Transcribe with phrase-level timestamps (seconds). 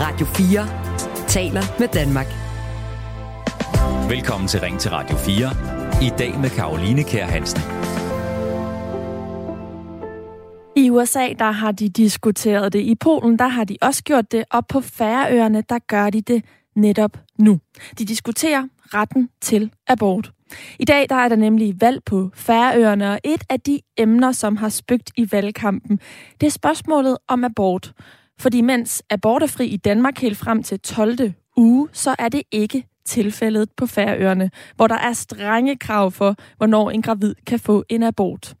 [0.00, 2.26] Radio 4 taler med Danmark.
[4.10, 5.50] Velkommen til Ring til Radio 4.
[6.02, 7.60] I dag med Karoline Kær Hansen.
[10.76, 12.80] I USA, der har de diskuteret det.
[12.80, 14.44] I Polen, der har de også gjort det.
[14.50, 17.60] Og på Færøerne, der gør de det netop nu.
[17.98, 20.32] De diskuterer retten til abort.
[20.78, 24.56] I dag der er der nemlig valg på Færøerne, og et af de emner, som
[24.56, 26.00] har spøgt i valgkampen,
[26.40, 27.92] det er spørgsmålet om abort.
[28.40, 31.32] Fordi mens abort er fri i Danmark helt frem til 12.
[31.56, 36.90] uge, så er det ikke tilfældet på Færøerne, hvor der er strenge krav for, hvornår
[36.90, 38.54] en gravid kan få en abort.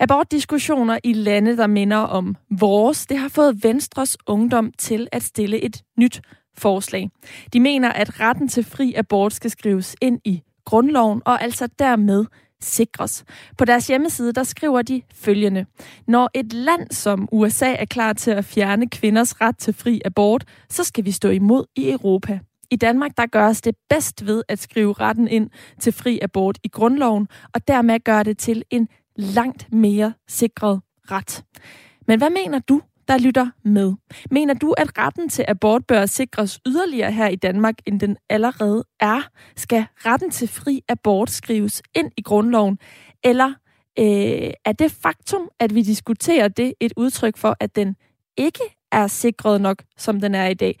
[0.00, 5.60] Abortdiskussioner i lande, der minder om vores, det har fået Venstres ungdom til at stille
[5.60, 6.20] et nyt
[6.58, 7.10] forslag.
[7.52, 12.24] De mener, at retten til fri abort skal skrives ind i grundloven og altså dermed
[12.64, 13.24] sikres.
[13.58, 15.66] På deres hjemmeside, der skriver de følgende.
[16.08, 20.44] Når et land som USA er klar til at fjerne kvinders ret til fri abort,
[20.70, 22.38] så skal vi stå imod i Europa.
[22.70, 26.68] I Danmark der gøres det bedst ved at skrive retten ind til fri abort i
[26.68, 31.44] grundloven, og dermed gøre det til en langt mere sikret ret.
[32.06, 33.92] Men hvad mener du, der lytter med?
[34.30, 38.84] Mener du, at retten til abort bør sikres yderligere her i Danmark, end den allerede
[39.00, 39.20] er?
[39.56, 42.78] Skal retten til fri abort skrives ind i grundloven?
[43.24, 43.48] Eller
[43.98, 47.96] øh, er det faktum, at vi diskuterer det, et udtryk for, at den
[48.36, 50.78] ikke er sikret nok, som den er i dag?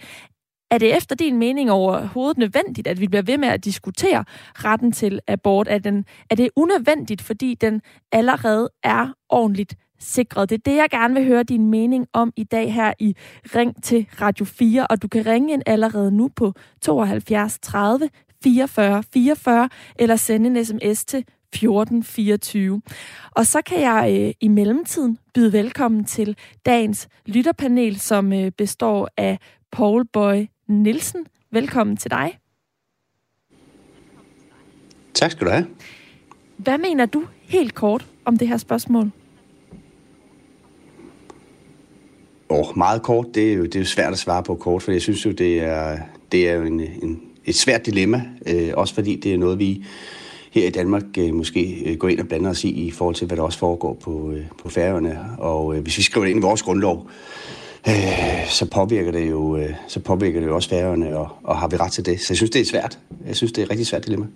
[0.70, 4.92] Er det efter din mening overhovedet nødvendigt, at vi bliver ved med at diskutere retten
[4.92, 5.68] til abort?
[5.68, 10.50] Er, den, er det unødvendigt, fordi den allerede er ordentligt sikret?
[10.50, 13.16] Det er det, jeg gerne vil høre din mening om i dag her i
[13.54, 18.08] Ring til Radio 4, og du kan ringe ind allerede nu på 72 30
[18.44, 22.82] 44 44, eller sende en sms til 1424.
[23.30, 29.08] Og så kan jeg øh, i mellemtiden byde velkommen til dagens lytterpanel, som øh, består
[29.16, 29.38] af
[29.72, 31.26] Paul Boy Nielsen.
[31.52, 32.38] Velkommen til dig.
[35.14, 35.66] Tak skal du have.
[36.56, 39.10] Hvad mener du helt kort om det her spørgsmål?
[42.48, 44.92] Og meget kort, det er, jo, det er jo svært at svare på kort, for
[44.92, 45.98] jeg synes jo, det er,
[46.32, 49.84] det er jo en, en, et svært dilemma, øh, også fordi det er noget, vi
[50.50, 53.26] her i Danmark øh, måske øh, går ind og blander os i, i forhold til,
[53.26, 55.20] hvad der også foregår på, øh, på færøerne.
[55.38, 57.43] Og øh, hvis vi skriver det ind i vores grundlov, øh,
[58.46, 61.76] så påvirker det jo øh, så påvirker det jo også færøerne, og, og har vi
[61.76, 62.20] ret til det.
[62.20, 62.98] Så jeg synes, det er svært.
[63.26, 64.26] Jeg synes, det er et rigtig svært dilemma.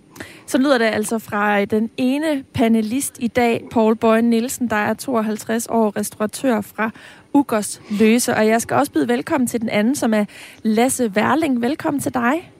[0.45, 4.93] Så lyder det altså fra den ene panelist i dag, Paul Bøjen Nielsen, der er
[4.93, 6.91] 52 år restauratør fra
[7.33, 8.35] Ugers Løse.
[8.35, 10.25] Og jeg skal også byde velkommen til den anden, som er
[10.63, 11.61] Lasse Værling.
[11.61, 12.51] Velkommen til dig.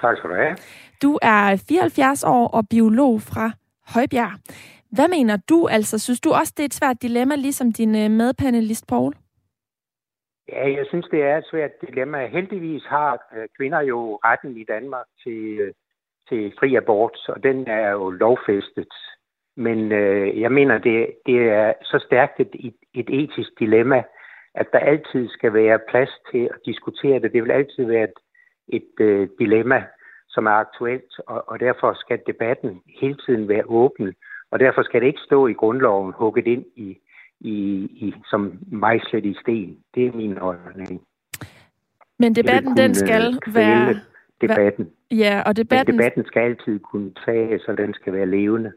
[0.00, 0.56] Tak skal du have.
[1.02, 3.50] Du er 74 år og biolog fra
[3.86, 4.32] Højbjerg.
[4.92, 5.98] Hvad mener du altså?
[5.98, 9.14] Synes du også, det er et svært dilemma, ligesom din øh, medpanelist, Paul?
[10.48, 12.26] Ja, jeg synes, det er et svært dilemma.
[12.26, 15.72] Heldigvis har øh, kvinder jo retten i Danmark til, øh,
[16.28, 18.92] til fri abort, og den er jo lovfæstet.
[19.56, 24.02] Men øh, jeg mener, det, det er så stærkt et, et etisk dilemma,
[24.54, 27.32] at der altid skal være plads til at diskutere det.
[27.32, 28.18] Det vil altid være et,
[28.68, 29.84] et øh, dilemma,
[30.28, 34.14] som er aktuelt, og, og derfor skal debatten hele tiden være åben.
[34.50, 36.98] Og derfor skal det ikke stå i grundloven hugget ind i,
[37.40, 37.56] i,
[38.06, 39.76] i, som mejslet i sten.
[39.94, 41.02] Det er min holdning.
[42.18, 44.00] Men debatten, den skal være...
[44.40, 44.86] Debatten.
[45.10, 45.96] Ja, og debatten...
[45.96, 48.72] Men debatten skal altid kunne tages, så den skal være levende.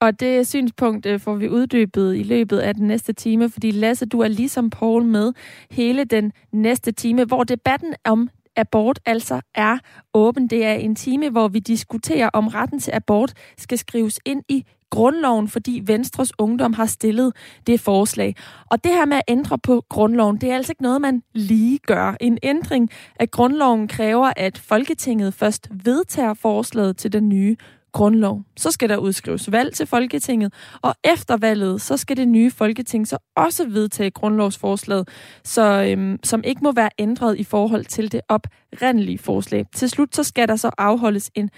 [0.00, 4.06] Og det synspunkt øh, får vi uddybet i løbet af den næste time, fordi Lasse,
[4.06, 5.32] du er ligesom Paul med
[5.70, 9.78] hele den næste time, hvor debatten om abort altså er
[10.14, 10.48] åben.
[10.48, 14.64] Det er en time, hvor vi diskuterer, om retten til abort skal skrives ind i
[14.94, 17.32] grundloven, fordi Venstres Ungdom har stillet
[17.66, 18.34] det forslag.
[18.70, 21.78] Og det her med at ændre på grundloven, det er altså ikke noget, man lige
[21.78, 22.16] gør.
[22.20, 22.90] En ændring
[23.20, 27.56] af grundloven kræver, at Folketinget først vedtager forslaget til den nye
[27.94, 28.42] grundlov.
[28.56, 33.08] Så skal der udskrives valg til Folketinget, og efter valget, så skal det nye Folketing
[33.08, 35.08] så også vedtage grundlovsforslaget,
[35.44, 39.66] så, øhm, som ikke må være ændret i forhold til det oprindelige forslag.
[39.74, 41.50] Til slut, så skal der så afholdes en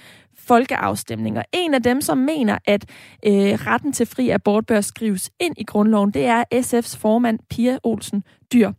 [0.46, 1.42] folkeafstemninger.
[1.52, 2.84] En af dem, som mener, at
[3.26, 7.78] øh, retten til fri abort bør skrives ind i grundloven, det er SF's formand Pia
[7.82, 8.22] Olsen
[8.52, 8.72] Dyr.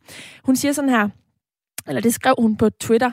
[0.43, 1.09] Hun siger sådan her,
[1.87, 3.11] eller det skrev hun på Twitter.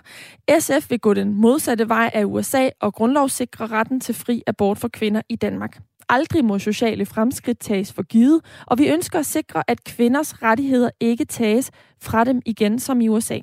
[0.59, 4.89] SF vil gå den modsatte vej af USA og grundlovssikre retten til fri abort for
[4.89, 5.81] kvinder i Danmark.
[6.09, 10.91] Aldrig må sociale fremskridt tages for givet, og vi ønsker at sikre, at kvinders rettigheder
[11.01, 11.71] ikke tages
[12.03, 13.39] fra dem igen som i USA.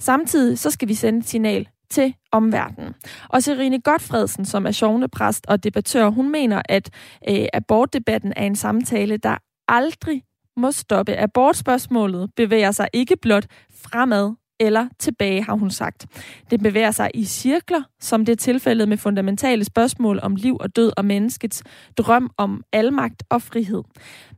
[0.00, 2.94] Samtidig så skal vi sende et signal til omverdenen.
[3.28, 6.90] Og Serine Godfredsen, som er sovnepræst og debattør, hun mener, at
[7.28, 9.36] øh, abortdebatten er en samtale, der
[9.68, 10.22] aldrig
[10.56, 11.16] må stoppe.
[11.16, 13.46] Abortspørgsmålet bevæger sig ikke blot
[13.82, 16.06] fremad, eller tilbage, har hun sagt.
[16.50, 20.76] Det bevæger sig i cirkler, som det er tilfældet med fundamentale spørgsmål om liv og
[20.76, 21.62] død og menneskets
[21.98, 23.82] drøm om almagt og frihed.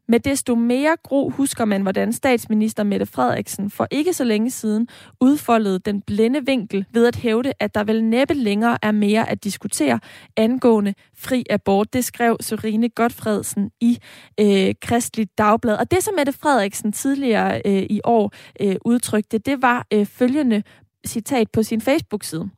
[0.09, 4.89] Med desto mere gro husker man, hvordan statsminister Mette Frederiksen for ikke så længe siden
[5.21, 9.45] udfoldede den blinde vinkel ved at hævde, at der vel næppe længere er mere at
[9.45, 10.01] diskutere
[10.37, 11.93] angående fri abort.
[11.93, 13.99] Det skrev Sørine Godfredsen i
[14.41, 15.77] øh, Kristligt Dagblad.
[15.77, 20.63] Og det, som Mette Frederiksen tidligere øh, i år øh, udtrykte, det var øh, følgende
[21.07, 22.51] citat på sin Facebook-side.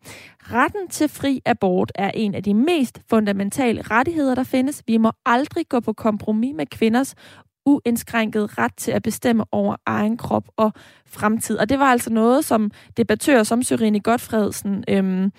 [0.53, 4.83] Retten til fri abort er en af de mest fundamentale rettigheder, der findes.
[4.87, 7.15] Vi må aldrig gå på kompromis med kvinders
[7.69, 10.73] uindskrænket ret til at bestemme over egen krop og
[11.07, 11.59] fremtid.
[11.59, 15.33] Og det var altså noget, som debattører som Sørine Godfredsen øhm,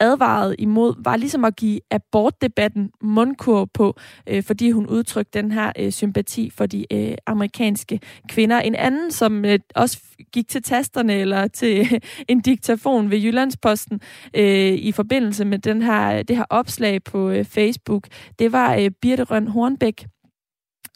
[0.00, 3.96] advarede imod, var ligesom at give abortdebatten mundkur på,
[4.28, 8.60] øh, fordi hun udtrykte den her øh, sympati for de øh, amerikanske kvinder.
[8.60, 10.00] En anden, som øh, også
[10.32, 14.00] gik til tasterne eller til øh, en diktafon ved Jyllandsposten
[14.36, 18.08] øh, i forbindelse med den her, det her opslag på øh, Facebook,
[18.38, 20.06] det var øh, Birte Røn Hornbæk,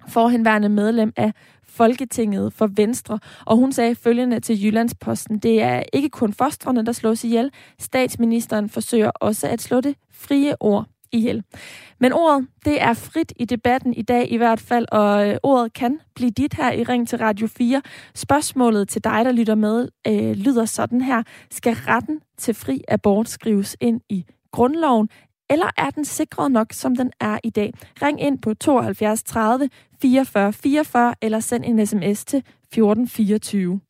[0.09, 1.33] forhenværende medlem af
[1.69, 6.93] Folketinget for Venstre, og hun sagde følgende til Jyllandsposten, det er ikke kun fostrene, der
[6.93, 11.43] slås ihjel, statsministeren forsøger også at slå det frie ord ihjel.
[12.00, 15.73] Men ordet, det er frit i debatten i dag i hvert fald, og øh, ordet
[15.73, 17.82] kan blive dit her i Ring til Radio 4.
[18.14, 21.23] Spørgsmålet til dig, der lytter med, øh, lyder sådan her.
[21.50, 25.09] Skal retten til fri abort skrives ind i grundloven,
[25.50, 27.75] eller er den sikret nok, som den er i dag?
[28.03, 29.69] Ring ind på 72 30
[30.03, 33.81] 44 44 eller send en sms til 1424.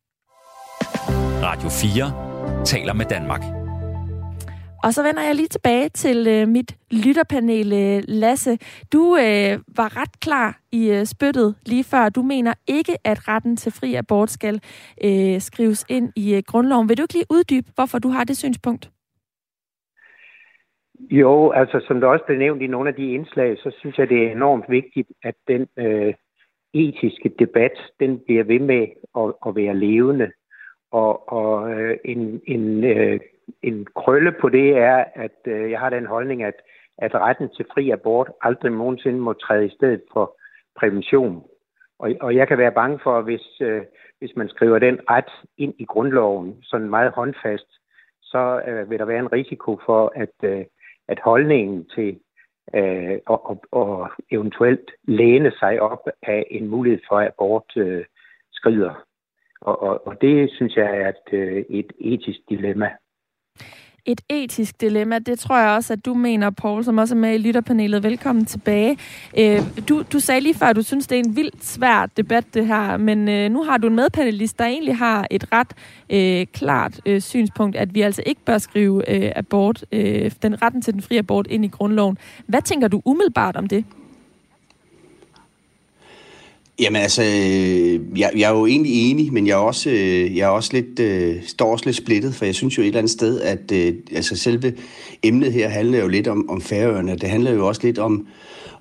[1.42, 3.42] Radio 4 taler med Danmark.
[4.84, 8.58] Og så vender jeg lige tilbage til øh, mit lytterpanel, øh, Lasse.
[8.92, 12.08] Du øh, var ret klar i øh, spyttet lige før.
[12.08, 14.60] Du mener ikke, at retten til fri abort skal
[15.04, 16.88] øh, skrives ind i øh, grundloven.
[16.88, 18.90] Vil du ikke lige uddybe, hvorfor du har det synspunkt?
[21.00, 24.08] Jo, altså som der også blev nævnt i nogle af de indslag, så synes jeg,
[24.08, 26.14] det er enormt vigtigt, at den øh,
[26.74, 28.86] etiske debat, den bliver ved med
[29.16, 30.30] at, at være levende.
[30.92, 33.20] Og, og øh, en, en, øh,
[33.62, 36.54] en krølle på det er, at øh, jeg har den holdning, at,
[36.98, 40.36] at retten til fri abort aldrig nogensinde må træde i stedet for
[40.76, 41.44] prævention.
[41.98, 43.82] Og, og jeg kan være bange for, hvis, øh,
[44.18, 47.68] hvis man skriver den ret ind i grundloven, sådan meget håndfast,
[48.22, 50.64] så øh, vil der være en risiko for, at, øh,
[51.08, 52.20] at holdningen til
[52.74, 58.04] øh, og, og, og eventuelt læne sig op af en mulighed for abort øh,
[58.52, 59.04] skrider.
[59.60, 62.90] Og, og, og det synes jeg er et, øh, et etisk dilemma
[64.08, 65.18] et etisk dilemma.
[65.18, 68.02] Det tror jeg også, at du mener, Paul, som også er med i lytterpanelet.
[68.02, 68.98] Velkommen tilbage.
[69.38, 72.44] Øh, du, du sagde lige før, at du synes, det er en vildt svær debat,
[72.54, 72.96] det her.
[72.96, 75.74] Men øh, nu har du en medpanelist, der egentlig har et ret
[76.10, 80.82] øh, klart øh, synspunkt, at vi altså ikke bør skrive øh, abort, øh, den retten
[80.82, 82.18] til den frie abort ind i grundloven.
[82.46, 83.84] Hvad tænker du umiddelbart om det?
[86.80, 90.44] Jamen altså, øh, jeg, jeg er jo egentlig enig, men jeg er også, øh, jeg
[90.44, 93.10] er også lidt, øh, står også lidt splittet, for jeg synes jo et eller andet
[93.10, 94.74] sted, at øh, altså selve
[95.22, 97.16] emnet her handler jo lidt om, om færøerne.
[97.16, 98.26] Det handler jo også lidt om,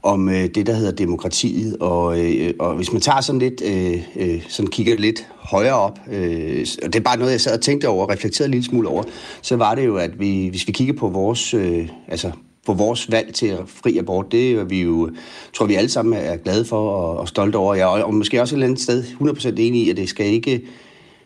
[0.04, 1.78] om øh, det, der hedder demokratiet.
[1.80, 6.00] Og, øh, og hvis man tager sådan lidt, øh, øh, sådan kigger lidt højere op,
[6.12, 8.66] øh, og det er bare noget, jeg sad og tænkte over og reflekterede en lille
[8.66, 9.04] smule over,
[9.42, 12.32] så var det jo, at vi, hvis vi kigger på vores, øh, altså
[12.68, 15.10] på vores valg til fri abort, det er vi jo,
[15.54, 17.76] tror vi alle sammen er glade for og, og stolte over.
[17.76, 20.26] Jeg og, og måske også et eller andet sted 100% enig i, at det skal
[20.26, 20.62] ikke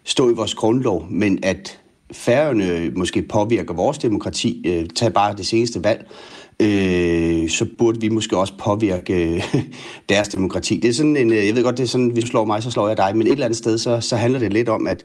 [0.03, 1.79] stå i vores grundlov, men at
[2.11, 6.11] færgerne måske påvirker vores demokrati, øh, tag bare det seneste valg,
[6.59, 9.55] øh, så burde vi måske også påvirke øh,
[10.09, 10.77] deres demokrati.
[10.77, 12.63] Det er sådan en, øh, jeg ved godt, det er sådan, hvis du slår mig,
[12.63, 14.87] så slår jeg dig, men et eller andet sted, så, så handler det lidt om,
[14.87, 15.03] at,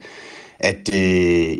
[0.58, 1.56] at øh,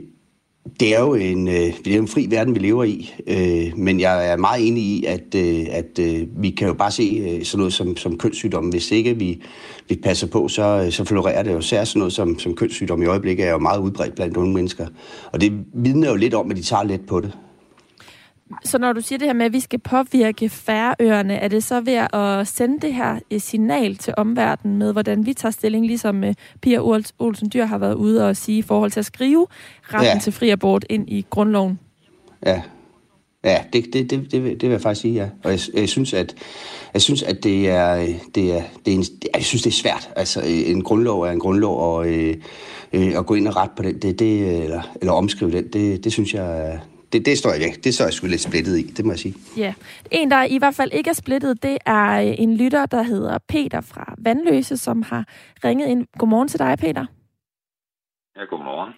[0.80, 4.00] det er jo en, øh, det er en fri verden, vi lever i, øh, men
[4.00, 7.44] jeg er meget enig i, at, øh, at øh, vi kan jo bare se øh,
[7.44, 8.68] sådan noget som, som kønssygdom.
[8.68, 9.42] Hvis ikke vi,
[9.88, 11.60] vi passer på, så, øh, så florerer det jo.
[11.60, 14.86] Særligt sådan noget som, som kønssygdom i øjeblikket er jo meget udbredt blandt unge mennesker.
[15.32, 17.32] Og det vidner jo lidt om, at de tager let på det.
[18.64, 21.80] Så når du siger det her med, at vi skal påvirke færøerne, er det så
[21.80, 26.34] ved at sende det her signal til omverdenen med, hvordan vi tager stilling, ligesom eh,
[26.62, 26.78] Pia
[27.18, 29.46] Olsen Dyr har været ude og sige i forhold til at skrive
[29.82, 30.20] retten ja.
[30.22, 31.78] til fri abort ind i grundloven?
[32.46, 32.62] Ja,
[33.46, 35.28] Ja, det, det, det, det, det vil jeg faktisk sige, ja.
[35.44, 36.34] Og jeg, jeg synes, at
[36.94, 40.10] jeg synes, at det er, det er, det er en, jeg synes, det er svært.
[40.16, 42.34] Altså, en grundlov er en grundlov, og øh,
[42.92, 46.04] øh, at gå ind og ret på den, det, det, eller, eller omskrive den, det,
[46.04, 46.78] det synes jeg,
[47.12, 47.80] det, det står jeg ikke.
[47.84, 49.34] Det står jeg sgu lidt splittet i, det må jeg sige.
[49.56, 49.74] Ja.
[50.10, 53.80] En, der i hvert fald ikke er splittet, det er en lytter, der hedder Peter
[53.80, 55.24] fra Vandløse, som har
[55.64, 56.06] ringet ind.
[56.18, 57.06] Godmorgen til dig, Peter.
[58.36, 58.94] Ja, godmorgen.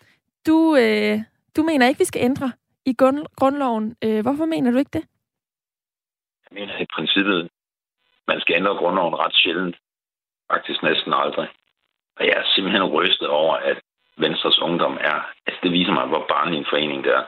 [0.47, 1.21] du, øh,
[1.57, 2.53] du mener ikke, vi skal ændre
[2.87, 2.93] i
[3.37, 3.97] grundloven.
[4.05, 5.05] Øh, hvorfor mener du ikke det?
[6.45, 7.49] Jeg mener i princippet,
[8.29, 9.77] man skal ændre grundloven ret sjældent.
[10.53, 11.49] Faktisk næsten aldrig.
[12.17, 13.79] Og jeg er simpelthen rystet over, at
[14.17, 15.19] Venstres Ungdom er...
[15.47, 17.25] Altså, det viser mig, hvor barnlig en forening det er.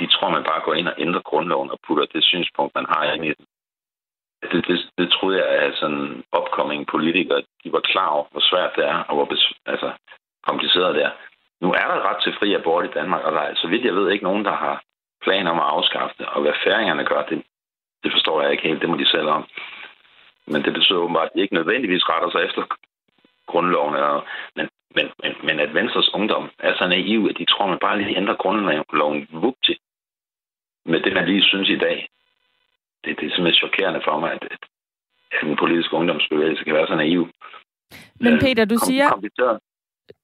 [0.00, 3.12] De tror, man bare går ind og ændrer grundloven og putter det synspunkt, man har
[3.12, 3.46] ind i den.
[4.52, 8.72] Det, det, det troede jeg, at sådan opkommende politikere, de var klar over, hvor svært
[8.76, 9.28] det er, og hvor
[9.66, 9.92] altså,
[10.48, 11.12] kompliceret det er.
[11.60, 13.94] Nu er der ret til fri abort i Danmark, og der er, så vidt jeg
[13.94, 14.82] ved, ikke nogen, der har
[15.22, 16.26] planer om at afskaffe det.
[16.26, 17.42] Og hvad færingerne gør, det,
[18.02, 18.80] det forstår jeg ikke helt.
[18.80, 19.44] Det må de selv om.
[20.46, 22.62] Men det betyder åbenbart, at de ikke nødvendigvis retter sig efter
[23.46, 23.94] grundloven.
[23.94, 27.78] Eller, men, men, men, men at Venstres ungdom er så naiv, at de tror, man
[27.78, 29.74] bare lige ændrer grundloven vupti.
[30.84, 32.08] Med det, man lige synes i dag.
[33.04, 34.44] Det, det er simpelthen chokerende for mig, at,
[35.32, 37.28] at en politisk ungdomsbevægelse kan være så naiv.
[38.20, 39.08] Men Peter, du siger,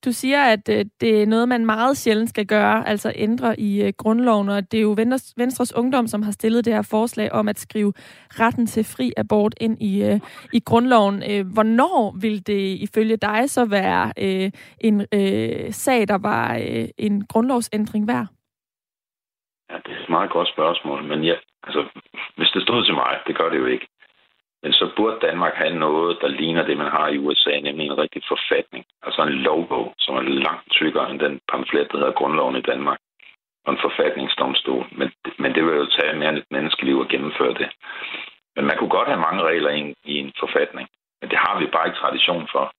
[0.04, 3.82] du siger, at øh, det er noget, man meget sjældent skal gøre, altså ændre i
[3.82, 7.32] øh, grundloven, og det er jo Venstres, Venstres Ungdom, som har stillet det her forslag
[7.32, 7.92] om at skrive
[8.40, 10.20] retten til fri abort ind i, øh,
[10.52, 11.22] i grundloven.
[11.30, 16.88] Øh, hvornår vil det ifølge dig så være øh, en øh, sag, der var øh,
[16.98, 18.26] en grundlovsændring værd?
[19.70, 21.84] Ja, det er et meget godt spørgsmål, men ja, altså,
[22.36, 23.86] hvis det stod til mig, det gør det jo ikke.
[24.62, 27.98] Men så burde Danmark have noget, der ligner det, man har i USA, nemlig en
[27.98, 28.84] rigtig forfatning.
[29.02, 32.98] Altså en lovbog, som er langt tykkere end den pamflet, der hedder Grundloven i Danmark.
[33.64, 34.86] Og en forfatningsdomstol.
[34.92, 37.68] Men, men det vil jo tage mere end et menneskeliv at gennemføre det.
[38.56, 40.88] Men man kunne godt have mange regler i en, i en forfatning.
[41.20, 42.72] Men det har vi bare ikke tradition for.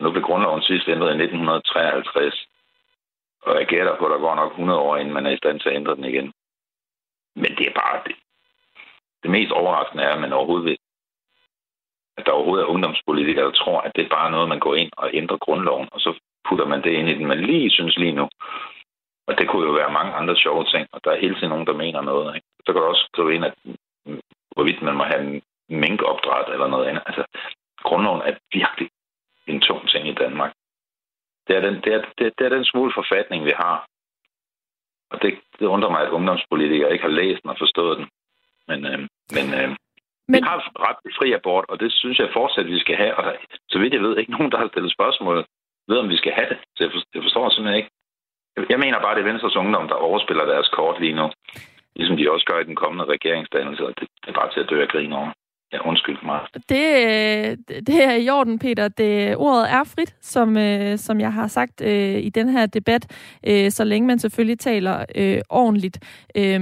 [0.00, 2.46] Nu blev grundloven sidst ændret i 1953.
[3.42, 5.60] Og jeg gætter på, at der går nok 100 år, inden man er i stand
[5.60, 6.32] til at ændre den igen.
[7.36, 8.16] Men det er bare det.
[9.22, 10.78] Det mest overraskende er, at man overhovedet vil
[12.20, 14.92] at der overhovedet er ungdomspolitikere, der tror, at det er bare noget, man går ind
[14.96, 16.10] og ændrer grundloven, og så
[16.48, 18.28] putter man det ind i den, man lige synes lige nu.
[19.28, 21.66] Og det kunne jo være mange andre sjove ting, og der er hele tiden nogen,
[21.66, 22.34] der mener noget.
[22.36, 22.46] Ikke?
[22.66, 23.54] Så kan du også skrive ind, at
[24.54, 27.02] hvorvidt man må have minkopdræt eller noget andet.
[27.06, 27.24] Altså,
[27.82, 28.90] grundloven er virkelig
[29.46, 30.52] en tung ting i Danmark.
[31.46, 33.86] Det er den, det er, det, det er den smule forfatning, vi har.
[35.10, 38.06] Og det, det undrer mig, at ungdomspolitikere ikke har læst den og forstået den.
[38.68, 38.98] Men, øh,
[39.36, 39.76] men øh,
[40.30, 40.42] men...
[40.42, 43.14] Vi har ret til fri abort, og det synes jeg fortsat, vi skal have.
[43.18, 43.24] Og
[43.72, 45.36] så vidt jeg ved, ikke nogen, der har stillet spørgsmål
[45.88, 46.58] ved, om vi skal have det.
[46.76, 47.90] Så jeg, forstår, jeg forstår simpelthen ikke.
[48.72, 51.26] Jeg mener bare, det er Venstres Ungdom, der overspiller deres kort lige nu.
[51.96, 53.82] Ligesom de også gør i den kommende regeringsdannelse.
[53.82, 55.30] Det, det er bare til at dø af grin over.
[55.72, 56.40] Ja, undskyld mig.
[56.54, 58.88] Det, det er i orden, Peter.
[58.88, 63.04] Det, ordet er frit, som, øh, som jeg har sagt øh, i den her debat,
[63.46, 65.98] øh, så længe man selvfølgelig taler øh, ordentligt.
[66.36, 66.60] Øh,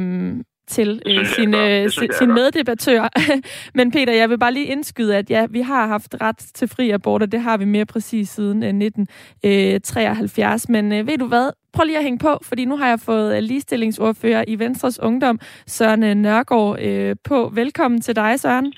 [0.68, 3.08] til øh, sin, øh, sin meddebattør.
[3.78, 6.90] Men Peter, jeg vil bare lige indskyde, at ja, vi har haft ret til fri
[6.90, 10.66] abort, og det har vi mere præcis siden øh, 1973.
[10.68, 11.50] Øh, Men øh, ved du hvad?
[11.72, 15.40] Prøv lige at hænge på, fordi nu har jeg fået øh, ligestillingsordfører i Venstres Ungdom,
[15.66, 17.50] Søren øh, Nørgaard, øh, på.
[17.54, 18.72] Velkommen til dig, Søren.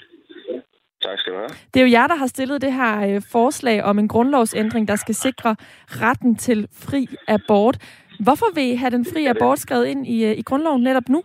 [1.03, 1.49] Tak skal du have.
[1.75, 4.97] Det er jo jer, der har stillet det her øh, forslag om en grundlovsændring, der
[4.97, 5.57] skal sikre
[5.89, 7.79] retten til fri abort.
[8.21, 11.23] Hvorfor vil I have den fri abort skrevet ind i, øh, i grundloven netop nu?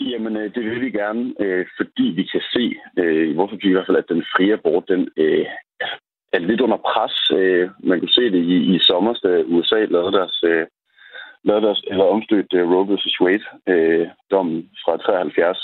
[0.00, 3.72] Jamen, øh, det vil vi gerne, øh, fordi vi kan se, øh, hvorfor vi i
[3.72, 5.10] hvert fald, at den frie abort, den
[6.32, 7.16] er lidt under pres.
[7.88, 10.44] Man kunne se det i, i sommer, da USA lavede deres,
[11.44, 13.20] lavede deres eller omstødt Roe vs.
[13.20, 15.58] Wade-dommen fra 73.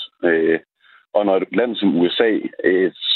[1.14, 2.31] Og når et land som USA,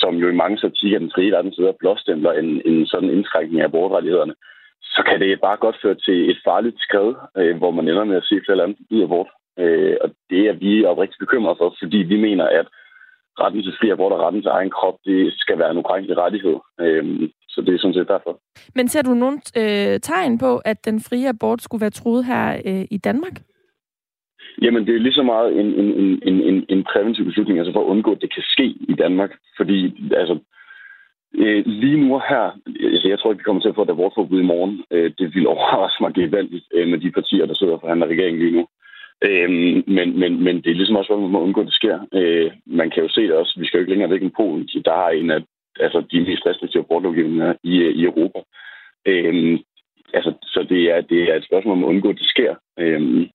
[0.01, 3.61] som jo i mange statistikker den frie verden sidder og blåstempler en, en sådan indskrænkning
[3.61, 4.35] af abortrettighederne,
[4.83, 7.15] så kan det bare godt føre til et farligt skred,
[7.59, 9.29] hvor man ender med at se flere lande ud abort.
[9.59, 12.67] Øh, og det er vi oprigtigt bekymret for, fordi vi mener, at
[13.41, 16.57] retten til fri abort og retten til egen krop, det skal være en ukrænkelig rettighed.
[16.81, 18.41] Øh, så det er sådan set derfor.
[18.75, 22.45] Men ser du nogen øh, tegn på, at den frie abort skulle være truet her
[22.69, 23.37] øh, i Danmark?
[24.62, 27.81] Jamen, det er lige så meget en, en, en, en, en præventiv beslutning, altså for
[27.81, 29.33] at undgå, at det kan ske i Danmark.
[29.57, 29.79] Fordi,
[30.17, 30.38] altså,
[31.35, 32.45] øh, lige nu her,
[32.93, 34.85] altså, jeg tror ikke, vi kommer til at få et abortforbud i morgen.
[34.91, 38.43] Øh, det vil overraske mig gevaldigt øh, med de partier, der sidder og forhandler regeringen
[38.43, 38.67] lige nu.
[39.25, 41.99] Øhm, men, men, men det er ligesom også, hvad man må undgå, at det sker.
[42.15, 43.55] Øh, man kan jo se det også.
[43.61, 44.69] Vi skal jo ikke længere væk end Polen.
[44.85, 45.41] Der har en af
[45.81, 48.41] altså, de mest restriktive abortlovgivninger i, øh, i Europa.
[49.07, 49.59] Øhm,
[50.15, 52.55] altså, så det er, det er et spørgsmål om at undgå, at det sker.
[52.79, 53.29] Øhm,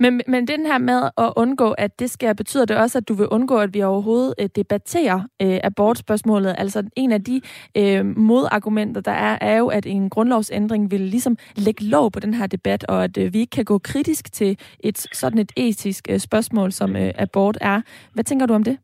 [0.00, 3.14] men, men den her med at undgå, at det sker, betyder det også, at du
[3.14, 6.54] vil undgå, at vi overhovedet øh, debatterer øh, abortspørgsmålet?
[6.58, 7.40] Altså en af de
[7.78, 12.34] øh, modargumenter, der er, er jo, at en grundlovsændring vil ligesom lægge lov på den
[12.34, 16.06] her debat, og at øh, vi ikke kan gå kritisk til et sådan et etisk
[16.10, 17.80] øh, spørgsmål, som øh, abort er.
[18.14, 18.78] Hvad tænker du om det?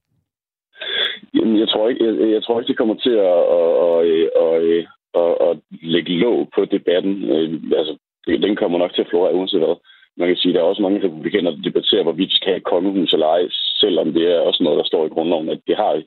[1.34, 4.06] Jamen, jeg tror ikke, jeg, jeg tror ikke det kommer til at, at, at,
[4.44, 4.86] at,
[5.22, 7.12] at, at lægge låg på debatten.
[7.34, 9.76] Øh, altså, den kommer nok til at flore uanset hvad.
[10.16, 12.68] Man kan sige, at der er også mange republikanere, der debatterer, hvorvidt vi skal have
[12.72, 13.42] kongehus eller ej,
[13.82, 16.02] selvom det er også noget, der står i grundloven, at det har vi.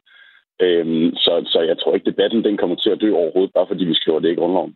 [0.66, 3.86] Øhm, så, så jeg tror ikke, debatten den kommer til at dø overhovedet, bare fordi
[3.86, 4.76] vi skriver det i grundloven.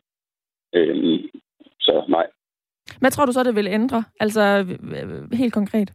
[0.76, 1.18] Øhm,
[1.80, 2.26] så nej.
[3.00, 4.04] Hvad tror du så, det vil ændre?
[4.20, 4.42] Altså
[5.34, 5.94] helt konkret?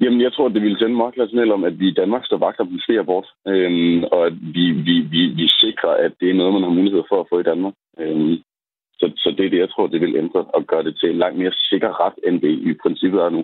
[0.00, 2.36] Jamen, jeg tror, det ville sende meget klart signal om, at vi i Danmark står
[2.36, 6.30] vagt om den fri abort, øhm, og at vi, vi, vi, vi sikrer, at det
[6.30, 7.74] er noget, man har mulighed for at få i Danmark.
[7.98, 8.36] Øhm,
[9.02, 11.18] så, så det er det, jeg tror, det vil ændre og gøre det til en
[11.18, 13.42] langt mere sikker ret, end det i princippet er nu.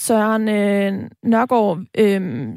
[0.00, 2.48] Søren øh, Nørgaard, øh,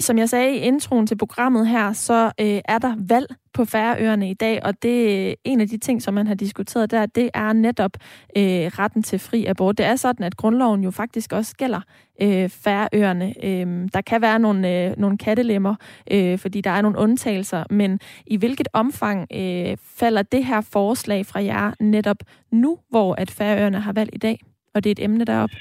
[0.00, 4.30] som jeg sagde i introen til programmet her, så øh, er der valg på Færøerne
[4.30, 7.30] i dag, og det er en af de ting, som man har diskuteret der, det
[7.34, 7.92] er netop
[8.36, 9.78] øh, retten til fri abort.
[9.78, 11.80] Det er sådan, at grundloven jo faktisk også gælder
[12.22, 13.34] øh, Færøerne.
[13.44, 15.74] Øh, der kan være nogle, øh, nogle kattelemmer,
[16.10, 21.26] øh, fordi der er nogle undtagelser, men i hvilket omfang øh, falder det her forslag
[21.26, 22.18] fra jer netop
[22.52, 24.40] nu, hvor at Færøerne har valg i dag,
[24.74, 25.56] og det er et emne deroppe?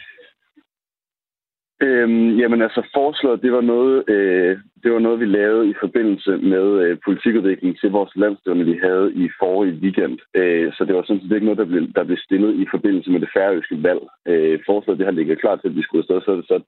[1.87, 6.31] Øhm, jamen altså, forslaget, det var noget, øh, det var noget, vi lavede i forbindelse
[6.37, 10.19] med øh, politikudvikling til vores landstævne, vi havde i forrige weekend.
[10.35, 13.11] Øh, så det var sådan set ikke noget, der blev, der blev stillet i forbindelse
[13.11, 14.03] med det færøske valg.
[14.27, 16.59] Øh, forslaget, det har ligget klar til, at vi skulle afsted, så er det så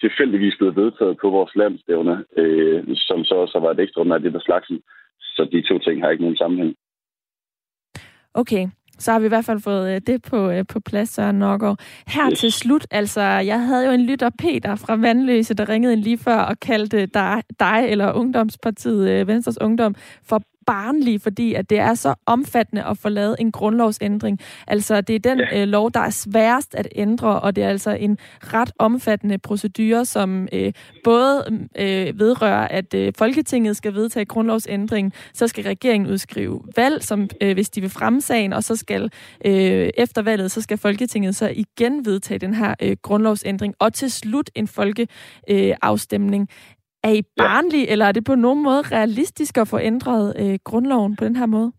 [0.00, 4.40] tilfældigvis blevet vedtaget på vores landstævne, øh, som så også har ekstra, ekstraordinært det der
[4.40, 4.80] slagsen.
[5.20, 6.74] Så de to ting har ikke nogen sammenhæng.
[8.34, 8.66] Okay
[8.98, 11.78] så har vi i hvert fald fået øh, det på, øh, på plads, Søren Nørgaard.
[12.06, 12.38] Her yes.
[12.38, 16.18] til slut, altså, jeg havde jo en lytter, Peter fra Vandløse, der ringede ind lige
[16.18, 19.94] før og kaldte dig, dig eller Ungdomspartiet øh, Venstres Ungdom
[20.24, 24.38] for barnlig, fordi at det er så omfattende at få lavet en grundlovsændring.
[24.66, 25.62] Altså, det er den ja.
[25.62, 30.04] øh, lov, der er sværest at ændre, og det er altså en ret omfattende procedure,
[30.04, 30.72] som øh,
[31.04, 31.44] både
[31.78, 37.52] øh, vedrører, at øh, Folketinget skal vedtage grundlovsændring, så skal regeringen udskrive valg, som øh,
[37.52, 39.10] hvis de vil fremme sagen, og så skal
[39.44, 44.10] øh, efter valget, så skal Folketinget så igen vedtage den her øh, grundlovsændring, og til
[44.10, 46.42] slut en folkeafstemning.
[46.50, 47.92] Øh, er I barnlige, ja.
[47.92, 51.46] eller er det på nogen måde realistisk at få ændret øh, grundloven på den her
[51.46, 51.72] måde?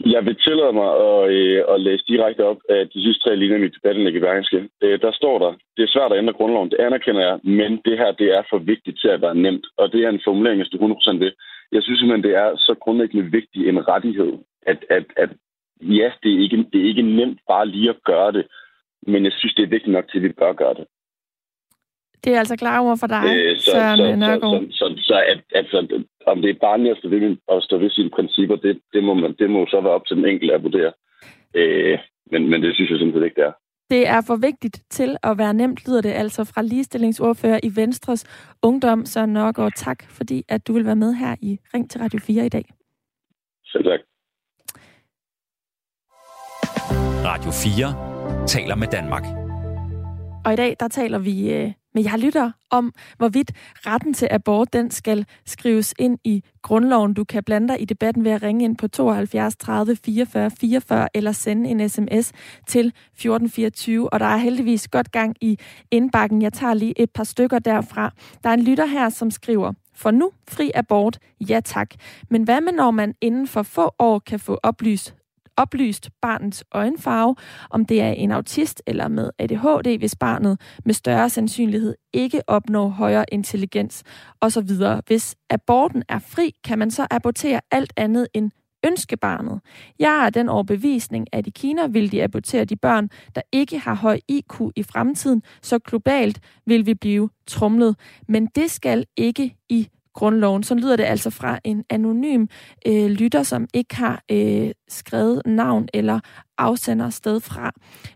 [0.00, 3.58] Jeg vil tillade mig at, øh, at læse direkte op af de sidste tre linjer
[3.58, 4.68] i debatten i Bergenske.
[4.82, 7.98] Øh, der står der, det er svært at ændre grundloven, det anerkender jeg, men det
[7.98, 9.66] her det er for vigtigt til at være nemt.
[9.76, 11.34] Og det er en formulering, hvis du 100% det.
[11.72, 14.32] Jeg synes simpelthen, det er så grundlæggende vigtig en rettighed,
[14.66, 15.30] at, at, at
[15.80, 18.46] ja, det er, ikke, det er ikke nemt bare lige at gøre det,
[19.06, 20.86] men jeg synes, det er vigtigt nok til, at vi bør gøre det.
[22.24, 24.62] Det er altså klare ord for dig, øh, så, Søren så, Nørgaard.
[24.62, 27.78] Så, så, så, så at, altså, om det er barnligt at stå ved, at stå
[27.78, 30.54] ved sine principper, det, det, må man, det må så være op til den enkelte
[30.54, 30.92] at vurdere.
[31.54, 31.98] Øh,
[32.32, 33.52] men, men det synes jeg simpelthen ikke, det er.
[33.90, 38.24] Det er for vigtigt til at være nemt, lyder det altså fra ligestillingsordfører i Venstres
[38.62, 39.72] Ungdom, Søren Nørgaard.
[39.76, 42.64] Tak, fordi at du vil være med her i Ring til Radio 4 i dag.
[43.64, 44.00] Selv tak.
[47.24, 49.43] Radio 4 taler med Danmark.
[50.44, 53.52] Og i dag, der taler vi øh, med jeg lytter om, hvorvidt
[53.86, 57.14] retten til abort, den skal skrives ind i grundloven.
[57.14, 61.08] Du kan blande dig i debatten ved at ringe ind på 72 30 44 44
[61.14, 62.32] eller sende en sms
[62.66, 64.12] til 1424.
[64.12, 65.58] Og der er heldigvis godt gang i
[65.90, 66.42] indbakken.
[66.42, 68.12] Jeg tager lige et par stykker derfra.
[68.44, 71.90] Der er en lytter her, som skriver, for nu fri abort, ja tak.
[72.30, 75.14] Men hvad med når man inden for få år kan få oplyst
[75.56, 77.36] oplyst barnets øjenfarve,
[77.70, 82.88] om det er en autist eller med ADHD, hvis barnet med større sandsynlighed ikke opnår
[82.88, 84.02] højere intelligens
[84.40, 84.70] osv.
[85.06, 88.50] Hvis aborten er fri, kan man så abortere alt andet end
[88.86, 89.60] ønskebarnet.
[89.98, 93.94] Jeg er den overbevisning, at i Kina vil de abortere de børn, der ikke har
[93.94, 97.96] høj IQ i fremtiden, så globalt vil vi blive trumlet.
[98.28, 100.62] Men det skal ikke i grundloven.
[100.62, 102.46] Så lyder det altså fra en anonym
[102.86, 106.20] øh, lytter, som ikke har øh, skrevet navn eller
[106.58, 107.72] afsender sted fra.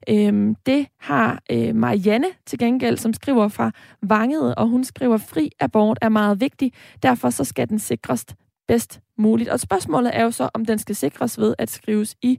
[0.09, 3.71] Øhm, det har øh, Marianne til gengæld, som skriver fra
[4.03, 8.27] Vanget, og hun skriver, fri abort er meget vigtig, derfor så skal den sikres
[8.69, 9.51] bedst muligt.
[9.51, 12.39] Og spørgsmålet er jo så, om den skal sikres ved at skrives i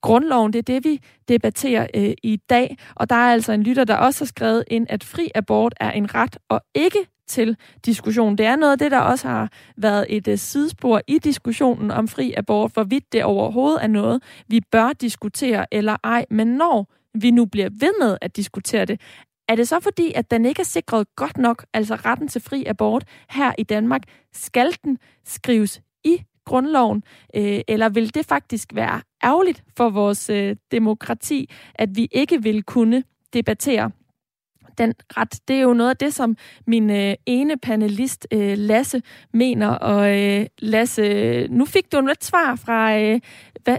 [0.00, 0.52] grundloven.
[0.52, 2.76] Det er det, vi debatterer øh, i dag.
[2.94, 5.90] Og der er altså en lytter, der også har skrevet ind, at fri abort er
[5.90, 8.38] en ret og ikke til diskussion.
[8.38, 12.08] Det er noget af det, der også har været et øh, sidespor i diskussionen om
[12.08, 16.26] fri abort, hvorvidt det overhovedet er noget, vi bør diskutere eller ej.
[16.30, 19.00] Men når vi nu bliver ved med at diskutere det,
[19.48, 22.64] er det så fordi, at den ikke er sikret godt nok, altså retten til fri
[22.66, 24.02] abort her i Danmark?
[24.32, 27.02] Skal den skrives i grundloven,
[27.36, 32.62] øh, eller vil det faktisk være ærgerligt for vores øh, demokrati, at vi ikke vil
[32.62, 33.90] kunne debattere
[34.78, 35.40] den ret.
[35.48, 36.36] Det er jo noget af det, som
[36.66, 39.68] min øh, ene panelist, øh, Lasse, mener.
[39.68, 43.20] Og øh, Lasse, nu fik du et svar fra øh,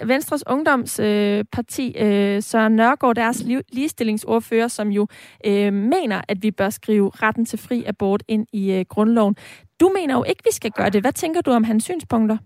[0.05, 5.07] Venstres Ungdomsparti, øh, øh, Søren Nørgaard, deres ligestillingsordfører, som jo
[5.45, 9.35] øh, mener, at vi bør skrive retten til fri abort ind i øh, grundloven.
[9.79, 11.01] Du mener jo ikke, vi skal gøre det.
[11.01, 12.37] Hvad tænker du om hans synspunkter?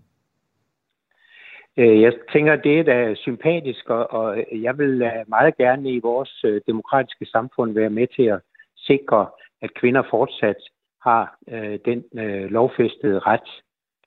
[1.78, 6.60] Øh, jeg tænker, det er sympatisk, og jeg vil øh, meget gerne i vores øh,
[6.66, 8.40] demokratiske samfund være med til at
[8.76, 9.26] sikre,
[9.62, 10.56] at kvinder fortsat
[11.02, 11.36] har
[11.84, 12.04] den
[12.48, 13.50] lovfæstede ret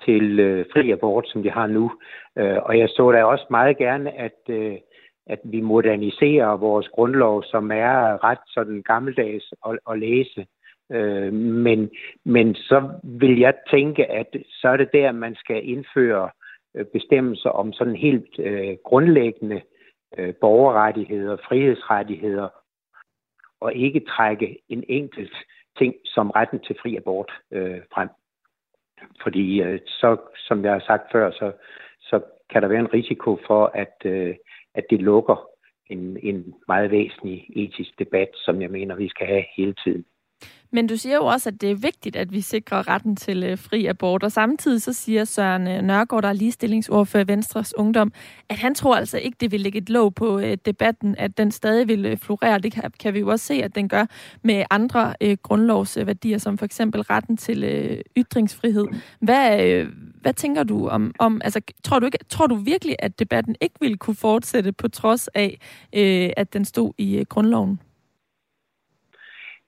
[0.06, 0.38] til
[0.74, 1.92] fri abort, som de har nu.
[2.36, 4.50] Og jeg så da også meget gerne, at,
[5.28, 10.46] at vi moderniserer vores grundlov, som er ret sådan gammeldags at, at læse.
[11.32, 11.90] Men,
[12.26, 16.30] men så vil jeg tænke, at så er det der, man skal indføre
[16.78, 19.62] Øh, bestemmelser om sådan helt øh, grundlæggende
[20.18, 22.50] øh, borgerrettigheder, frihedsrettigheder,
[23.60, 25.36] og ikke trække en enkelt
[25.78, 28.10] ting som retten til fri abort øh, frem.
[29.24, 31.52] Fordi øh, så, som jeg har sagt før, så,
[32.00, 34.36] så kan der være en risiko for, at, øh,
[34.76, 35.50] at det lukker
[35.90, 40.06] en, en meget væsentlig etisk debat, som jeg mener, vi skal have hele tiden.
[40.72, 43.58] Men du siger jo også, at det er vigtigt, at vi sikrer retten til øh,
[43.58, 48.12] fri abort, og samtidig så siger Søren øh, Nørgaard, der er ligestillingsordfører Venstres Ungdom,
[48.50, 51.52] at han tror altså ikke, det vil lægge et låg på øh, debatten, at den
[51.52, 52.60] stadig vil øh, florere.
[52.60, 54.06] Det kan, kan vi jo også se, at den gør
[54.44, 58.86] med andre øh, grundlovsværdier, som for eksempel retten til øh, ytringsfrihed.
[59.20, 59.88] Hvad, øh,
[60.22, 63.76] hvad tænker du om, om altså, tror du, ikke, tror du virkelig, at debatten ikke
[63.82, 65.60] ville kunne fortsætte på trods af,
[65.94, 67.80] øh, at den stod i øh, grundloven?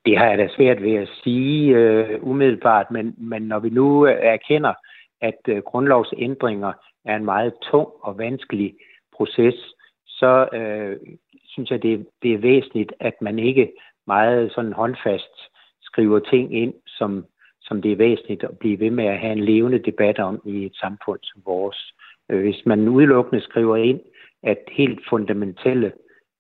[0.05, 4.07] Det har jeg da svært ved at sige øh, umiddelbart, men, men når vi nu
[4.07, 4.73] øh, erkender,
[5.21, 6.73] at øh, grundlovsændringer
[7.05, 8.75] er en meget tung og vanskelig
[9.13, 9.55] proces,
[10.07, 10.97] så øh,
[11.45, 13.71] synes jeg, det, det er væsentligt, at man ikke
[14.07, 15.35] meget sådan håndfast
[15.81, 17.25] skriver ting ind, som,
[17.62, 20.65] som det er væsentligt at blive ved med at have en levende debat om i
[20.65, 21.93] et samfund som vores.
[22.29, 23.99] Øh, hvis man udelukkende skriver ind,
[24.43, 25.91] at helt fundamentale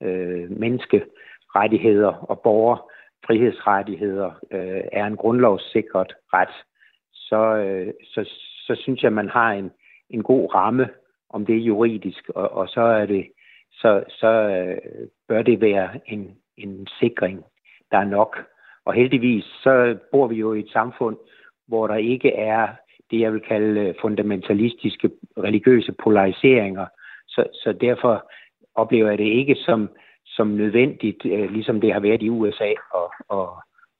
[0.03, 2.88] øh, menneskerettigheder og borger
[3.27, 6.55] frihedsrettigheder øh, er en grundlovssikret ret,
[7.13, 8.29] så, øh, så,
[8.67, 9.71] så synes jeg, man har en,
[10.09, 10.89] en god ramme
[11.29, 13.27] om det er juridisk, og, og så er det
[13.71, 14.77] så, så øh,
[15.27, 17.43] bør det være en, en sikring,
[17.91, 18.37] der er nok.
[18.85, 21.17] Og heldigvis så bor vi jo i et samfund,
[21.67, 22.67] hvor der ikke er
[23.11, 26.85] det, jeg vil kalde øh, fundamentalistiske religiøse polariseringer.
[27.27, 28.31] Så, så derfor
[28.75, 29.89] oplever jeg det ikke som,
[30.39, 32.71] som nødvendigt, øh, ligesom det har været i USA,
[33.01, 33.47] at, at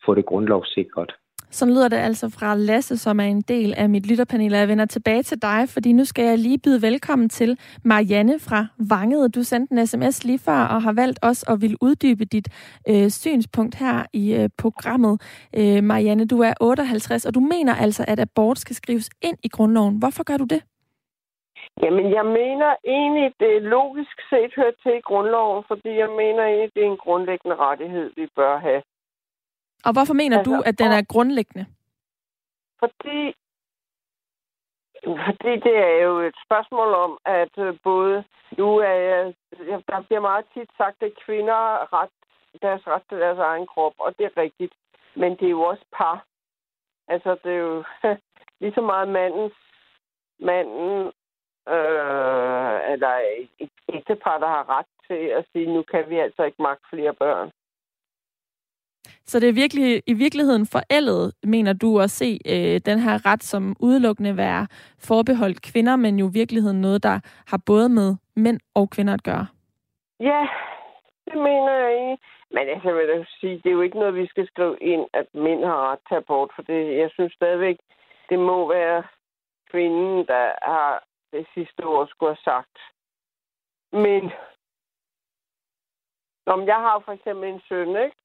[0.06, 1.12] få det grundlovssikret.
[1.52, 4.52] Så lyder det altså fra Lasse, som er en del af mit lytterpanel.
[4.52, 8.66] Jeg vender tilbage til dig, fordi nu skal jeg lige byde velkommen til Marianne fra
[8.90, 9.36] Vanget.
[9.36, 12.48] Du sendte en sms lige før og har valgt også at vil uddybe dit
[12.90, 15.22] øh, synspunkt her i øh, programmet.
[15.58, 19.48] Øh, Marianne, du er 58, og du mener altså, at abort skal skrives ind i
[19.48, 19.98] grundloven.
[19.98, 20.62] Hvorfor gør du det?
[21.84, 26.72] Jamen, jeg mener egentlig, det logisk set hørt til i grundloven, fordi jeg mener egentlig,
[26.76, 28.82] det er en grundlæggende rettighed, vi bør have.
[29.86, 31.66] Og hvorfor mener altså, du, at den er grundlæggende?
[32.80, 33.34] Fordi,
[35.26, 38.24] fordi det er jo et spørgsmål om, at øh, både
[38.58, 39.34] nu er jeg,
[39.88, 42.10] der bliver meget tit sagt, at kvinder har ret,
[42.62, 44.74] deres ret til deres egen krop, og det er rigtigt.
[45.16, 46.26] Men det er jo også par.
[47.08, 47.84] Altså, det er jo
[48.62, 49.54] lige så meget mandens
[50.40, 51.12] manden
[51.78, 53.14] øh, eller
[53.60, 57.14] et ægtepar, der har ret til at sige, nu kan vi altså ikke magt flere
[57.14, 57.52] børn.
[59.26, 63.44] Så det er virkelig, i virkeligheden forældet, mener du, at se øh, den her ret
[63.44, 64.68] som udelukkende være
[65.00, 69.24] forbeholdt kvinder, men jo i virkeligheden noget, der har både med mænd og kvinder at
[69.24, 69.48] gøre?
[70.20, 70.48] Ja,
[71.26, 72.18] det mener jeg ikke.
[72.52, 75.28] Men altså, jeg vil sige, det er jo ikke noget, vi skal skrive ind, at
[75.34, 77.78] mænd har ret til abort, for det, jeg synes stadigvæk,
[78.30, 79.04] det må være
[79.72, 82.78] kvinden, der har det sidste ord skulle have sagt.
[83.92, 84.32] Men
[86.46, 88.18] om jeg har for eksempel en søn, ikke?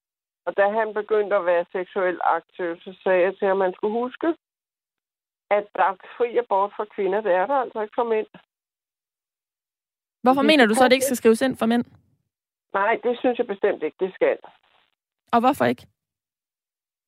[0.45, 3.73] Og da han begyndte at være seksuelt aktiv, så sagde jeg til ham, at man
[3.73, 4.27] skulle huske,
[5.49, 7.21] at der er fri abort for kvinder.
[7.21, 8.27] Det er der altså ikke for mænd.
[10.23, 11.85] Hvorfor det mener du så, at det ikke skal skrives ind for mænd?
[12.73, 14.37] Nej, det synes jeg bestemt ikke, det skal.
[15.31, 15.87] Og hvorfor ikke?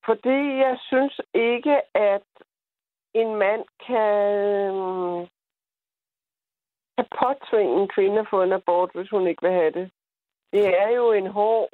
[0.05, 2.27] Fordi jeg synes ikke, at
[3.13, 4.73] en mand kan
[6.97, 9.91] kan påtvinge en kvinde at få en abort, hvis hun ikke vil have det.
[10.53, 11.69] Det er jo en hård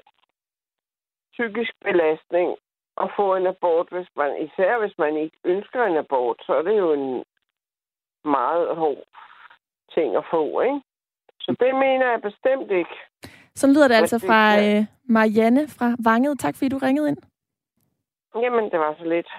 [1.32, 2.50] psykisk belastning
[3.04, 6.62] at få en abort, hvis man, især hvis man ikke ønsker en abort, så er
[6.62, 7.24] det jo en
[8.26, 9.04] meget hård
[9.96, 10.82] ting at få, ikke?
[11.40, 12.96] Så det mener jeg bestemt ikke.
[13.56, 16.40] Så lyder det altså fra øh, Marianne fra Vanget.
[16.40, 17.18] Tak fordi du ringede ind.
[18.36, 19.30] Jamen, det var så lidt.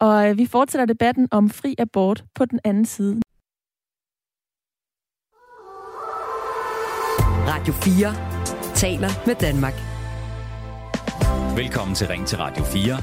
[0.00, 3.20] Og øh, vi fortsætter debatten om fri abort på den anden side.
[7.54, 8.14] Radio 4
[8.74, 9.74] taler med Danmark.
[11.56, 12.98] Velkommen til Ring til Radio 4.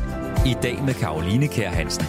[0.46, 2.06] I dag med Karoline Kær Hansen.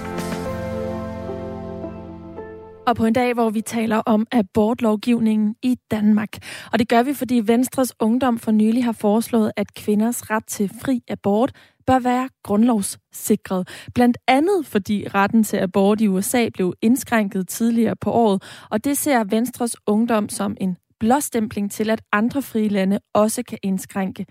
[2.86, 6.28] Og på en dag, hvor vi taler om abortlovgivningen i Danmark.
[6.72, 10.70] Og det gør vi, fordi Venstres Ungdom for nylig har foreslået, at kvinders ret til
[10.84, 11.52] fri abort
[11.86, 13.68] bør være grundlovssikret.
[13.94, 18.98] Blandt andet fordi retten til abort i USA blev indskrænket tidligere på året, og det
[18.98, 24.26] ser Venstres Ungdom som en blåstempling til, at andre frie lande også kan indskrænke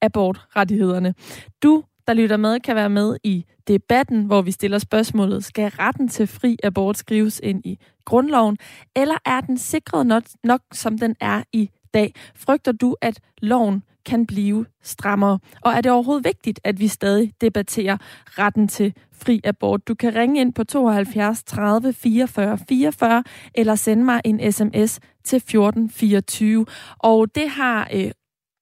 [0.00, 1.14] abortrettighederne.
[1.62, 6.08] Du, der lytter med, kan være med i debatten, hvor vi stiller spørgsmålet, skal retten
[6.08, 8.58] til fri abort skrives ind i grundloven,
[8.96, 12.14] eller er den sikret nok, nok som den er i dag?
[12.34, 15.38] Frygter du, at loven kan blive strammere?
[15.60, 17.96] Og er det overhovedet vigtigt, at vi stadig debatterer
[18.38, 19.88] retten til fri abort?
[19.88, 23.24] Du kan ringe ind på 72 30 44 44
[23.54, 26.66] eller sende mig en sms til 1424.
[26.98, 28.10] Og det har øh,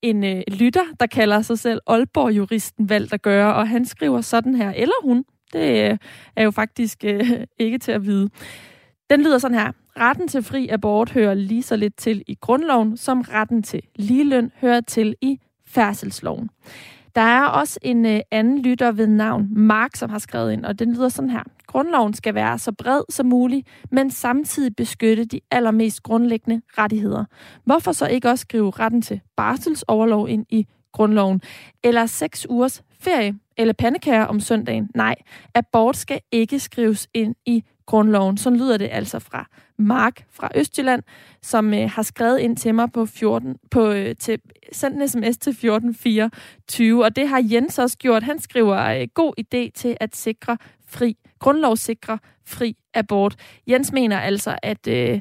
[0.03, 4.55] en øh, lytter, der kalder sig selv Aalborg-juristen, valgt at gøre, og han skriver sådan
[4.55, 5.99] her, eller hun, det øh,
[6.37, 8.29] er jo faktisk øh, ikke til at vide.
[9.11, 9.73] Den lyder sådan her.
[10.01, 14.53] Retten til fri abort hører lige så lidt til i grundloven, som retten til ligeløn
[14.61, 16.51] hører til i færdselsloven.
[17.19, 20.79] Der er også en øh, anden lytter ved navn Mark, som har skrevet ind, og
[20.79, 21.43] den lyder sådan her.
[21.67, 27.25] Grundloven skal være så bred som muligt, men samtidig beskytte de allermest grundlæggende rettigheder.
[27.65, 31.41] Hvorfor så ikke også skrive retten til barselsoverlov ind i grundloven?
[31.85, 34.89] Eller seks ugers ferie eller pandekager om søndagen?
[34.95, 35.15] Nej,
[35.55, 38.37] abort skal ikke skrives ind i grundloven.
[38.37, 39.47] Sådan lyder det altså fra
[39.79, 41.03] Mark fra Østjylland,
[41.43, 44.41] som øh, har skrevet ind til mig på 14, på, øh, til,
[44.73, 48.23] sendt en sms til 1424, og det har Jens også gjort.
[48.23, 53.37] Han skriver, øh, god idé til at sikre fri, grundlovssikre fri abort.
[53.67, 55.21] Jens mener altså, at øh,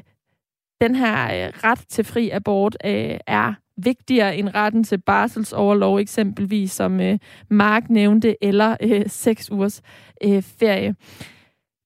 [0.80, 6.72] den her øh, ret til fri abort øh, er vigtigere end retten til barselsoverlov, eksempelvis
[6.72, 7.18] som øh,
[7.50, 9.82] Mark nævnte, eller øh, seks ugers
[10.24, 10.94] øh, ferie.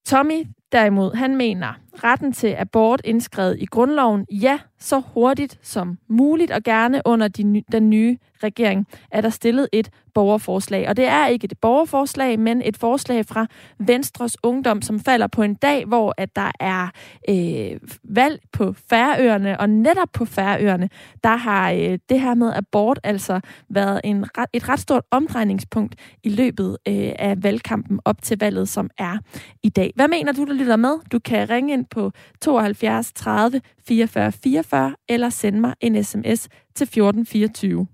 [0.07, 1.75] Tommy derimod, han mener,
[2.05, 7.63] retten til abort indskrevet i grundloven, ja, så hurtigt som muligt, og gerne under de,
[7.73, 10.89] den nye regering, er der stillet et borgerforslag.
[10.89, 13.47] Og det er ikke et borgerforslag, men et forslag fra
[13.79, 16.89] Venstres Ungdom, som falder på en dag, hvor at der er
[17.29, 20.89] øh, valg på Færøerne, og netop på Færøerne,
[21.25, 26.29] der har øh, det her med abort altså været en, et ret stort omdrejningspunkt i
[26.29, 29.19] løbet øh, af valgkampen op til valget, som er
[29.63, 29.93] i dag.
[29.95, 30.99] Hvad mener du, der lytter med?
[31.13, 36.85] Du kan ringe ind på 72 30 44 44 eller sende mig en sms til
[36.85, 37.87] 1424.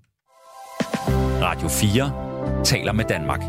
[1.41, 3.41] Radio 4 taler med Danmark.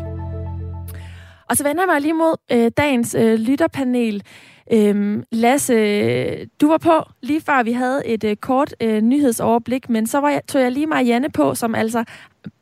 [1.49, 4.23] Og så vender jeg mig lige mod øh, dagens øh, lytterpanel.
[4.73, 10.07] Øhm, Lasse, du var på lige før vi havde et øh, kort øh, nyhedsoverblik, men
[10.07, 12.03] så var jeg, tog jeg lige Marianne på, som altså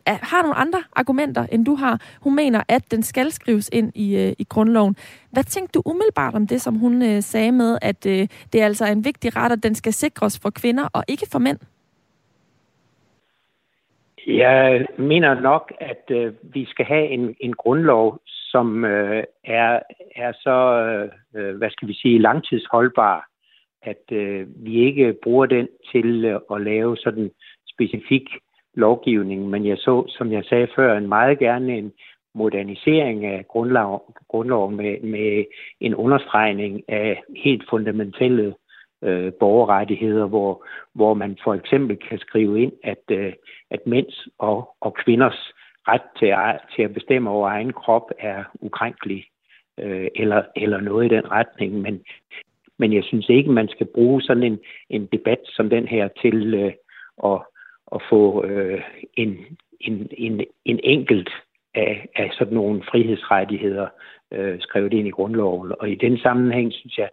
[0.06, 2.02] er, har nogle andre argumenter, end du har.
[2.22, 4.96] Hun mener, at den skal skrives ind i, øh, i grundloven.
[5.32, 8.66] Hvad tænkte du umiddelbart om det, som hun øh, sagde med, at øh, det er
[8.66, 11.60] altså en vigtig ret, at den skal sikres for kvinder og ikke for mænd?
[14.28, 18.20] Jeg mener nok, at øh, vi skal have en, en grundlov,
[18.52, 19.80] som øh, er,
[20.16, 20.58] er så,
[21.36, 23.26] øh, hvad skal vi sige, langtidsholdbar,
[23.82, 27.32] at øh, vi ikke bruger den til øh, at lave sådan
[27.74, 28.30] specifik
[28.74, 29.50] lovgivning.
[29.50, 31.92] Men jeg så, som jeg sagde før, en meget gerne en
[32.36, 35.46] modernisering af grundlov, grundloven med, med
[35.80, 38.56] en understregning af helt fundamentale
[39.04, 43.34] øh, borgerrettigheder, hvor, hvor man for eksempel kan skrive ind, at, øh,
[43.72, 45.54] at mænds og, og kvinders
[45.92, 46.34] ret til,
[46.76, 49.26] til at bestemme over egen krop er ukrænkelig,
[49.80, 51.82] øh, eller, eller noget i den retning.
[51.82, 52.04] Men,
[52.78, 56.54] men jeg synes ikke, man skal bruge sådan en, en debat som den her til
[56.54, 56.74] øh,
[57.32, 57.42] at,
[57.96, 58.82] at få øh,
[59.14, 59.38] en,
[59.80, 61.30] en, en, en enkelt
[61.76, 63.88] af, af sådan nogle frihedsrettigheder
[64.32, 65.74] øh, skrevet ind i grundloven.
[65.80, 67.10] Og i den sammenhæng synes jeg,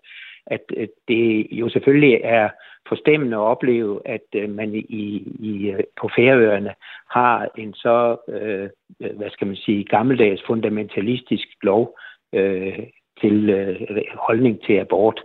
[0.46, 0.60] at
[1.08, 2.48] det jo selvfølgelig er
[2.88, 4.82] forstemmende at opleve, at øh, man i,
[5.40, 6.74] i, øh, på Færøerne
[7.10, 8.68] har en så, øh,
[9.16, 11.98] hvad skal man sige, gammeldags fundamentalistisk lov
[12.32, 12.78] øh,
[13.20, 13.80] til øh,
[14.14, 15.20] holdning til abort.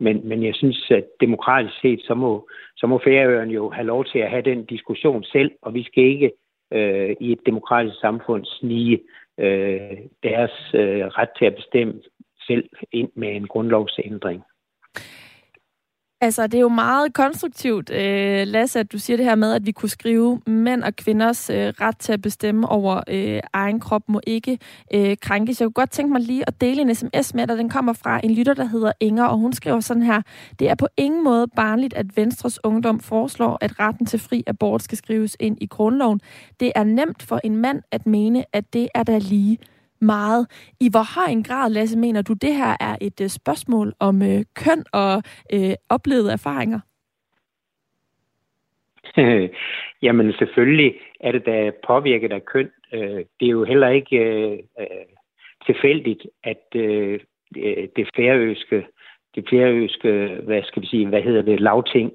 [0.00, 4.04] Men, men jeg synes, at demokratisk set, så må, så må Færøerne jo have lov
[4.04, 6.32] til at have den diskussion selv, og vi skal ikke
[6.72, 9.00] øh, i et demokratisk samfund snige
[9.38, 12.00] øh, deres øh, ret til at bestemme
[12.46, 14.42] selv ind med en grundlovsændring.
[16.24, 19.66] Altså, det er jo meget konstruktivt, øh, Lasse, at du siger det her med, at
[19.66, 24.02] vi kunne skrive, mænd og kvinders øh, ret til at bestemme over øh, egen krop
[24.08, 24.58] må ikke
[24.94, 25.60] øh, krænkes.
[25.60, 27.58] Jeg kunne godt tænke mig lige at dele en sms med dig.
[27.58, 30.22] Den kommer fra en lytter, der hedder Inger, og hun skriver sådan her.
[30.58, 34.82] Det er på ingen måde barnligt, at Venstres Ungdom foreslår, at retten til fri abort
[34.82, 36.20] skal skrives ind i grundloven.
[36.60, 39.58] Det er nemt for en mand at mene, at det er der lige
[40.00, 40.46] meget.
[40.80, 44.22] I hvor høj en grad, Lasse, mener du, det her er et øh, spørgsmål om
[44.22, 46.80] øh, køn og øh, oplevede erfaringer?
[50.02, 52.70] Jamen selvfølgelig er det da påvirket af køn.
[52.92, 54.86] Øh, det er jo heller ikke øh, øh,
[55.66, 56.72] tilfældigt, at
[57.96, 58.86] det færøske,
[59.34, 62.12] det færøske, hvad skal vi sige, hvad hedder det, lavting,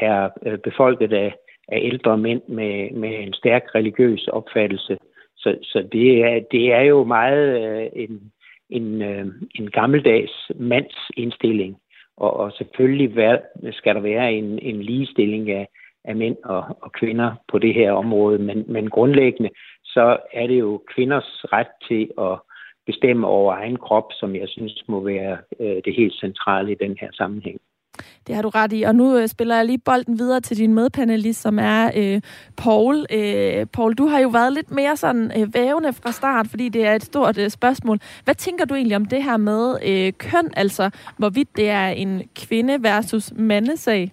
[0.00, 0.28] er
[0.64, 1.34] befolket af,
[1.68, 4.98] af ældre mænd med, med en stærk religiøs opfattelse.
[5.46, 8.32] Så, så det, er, det er jo meget øh, en,
[8.70, 11.76] en, øh, en gammeldags mands indstilling.
[12.16, 13.38] Og, og selvfølgelig
[13.72, 15.68] skal der være en, en ligestilling af,
[16.04, 18.38] af mænd og, og kvinder på det her område.
[18.38, 19.50] Men, men grundlæggende
[19.84, 22.38] så er det jo kvinders ret til at
[22.86, 26.96] bestemme over egen krop, som jeg synes må være øh, det helt centrale i den
[27.00, 27.60] her sammenhæng.
[28.26, 28.82] Det har du ret i.
[28.82, 32.20] Og nu øh, spiller jeg lige bolden videre til din medpanelist, som er øh,
[32.56, 33.06] Paul.
[33.12, 36.86] Øh, Paul, du har jo været lidt mere sådan øh, vævende fra start, fordi det
[36.86, 38.00] er et stort øh, spørgsmål.
[38.24, 42.22] Hvad tænker du egentlig om det her med øh, køn, altså hvorvidt det er en
[42.34, 44.12] kvinde versus mandesag?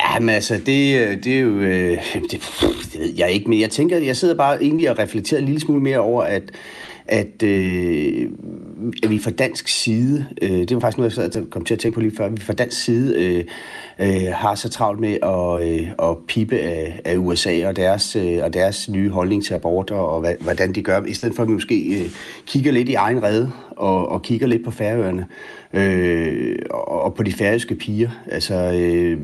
[0.00, 1.58] Jamen altså, det, øh, det er jo...
[1.58, 1.98] Øh,
[2.30, 2.30] det,
[2.92, 5.60] det ved jeg ikke, men jeg tænker, jeg sidder bare egentlig og reflekterer en lille
[5.60, 6.42] smule mere over, at
[7.08, 8.30] at, øh,
[9.02, 11.94] at vi fra dansk side, øh, det var faktisk noget, jeg kom til at tænke
[11.94, 13.44] på lige før, vi fra dansk side øh,
[13.98, 18.38] øh, har så travlt med at, øh, at pipe af, af USA og deres, øh,
[18.42, 21.52] og deres nye holdning til aborter og, hvordan de gør, i stedet for at vi
[21.52, 22.10] måske øh,
[22.46, 25.26] kigger lidt i egen redde og, og kigger lidt på færøerne
[25.72, 28.10] øh, og, og på de færøske piger.
[28.30, 29.18] Altså, øh,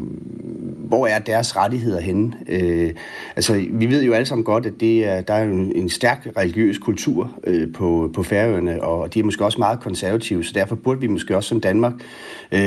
[0.93, 2.33] hvor er deres rettigheder henne?
[2.49, 2.91] Øh,
[3.37, 6.29] altså, vi ved jo alle sammen godt, at det er, der er en, en stærk
[6.37, 10.75] religiøs kultur øh, på, på færøerne, og de er måske også meget konservative, så derfor
[10.75, 11.93] burde vi måske også som Danmark
[12.53, 12.61] øh,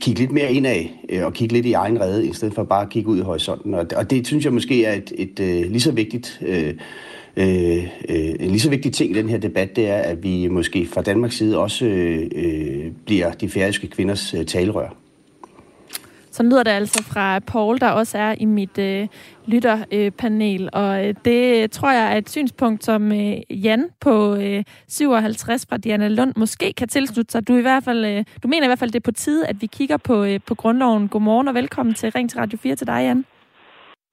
[0.00, 2.82] kigge lidt mere indad øh, og kigge lidt i egen redde, i stedet for bare
[2.82, 3.74] at kigge ud i horisonten.
[3.74, 6.74] Og, og det synes jeg måske er et, et, et øh, lige så vigtigt øh,
[7.36, 10.48] Øh, øh, en lige så vigtig ting i den her debat, det er, at vi
[10.48, 14.88] måske fra Danmarks side også øh, øh, bliver de færøske kvinders øh, talerør.
[16.30, 19.08] Så lyder det altså fra Paul, der også er i mit øh,
[19.46, 20.62] lytterpanel.
[20.62, 25.66] Øh, og øh, det tror jeg er et synspunkt, som øh, Jan på øh, 57
[25.68, 27.48] fra Diana Lund måske kan tilslutte sig.
[27.48, 29.62] Du, i hvert fald, øh, du mener i hvert fald, det er på tide, at
[29.62, 31.08] vi kigger på, øh, på grundloven.
[31.08, 33.24] Godmorgen og velkommen til Ring til Radio 4 til dig, Jan.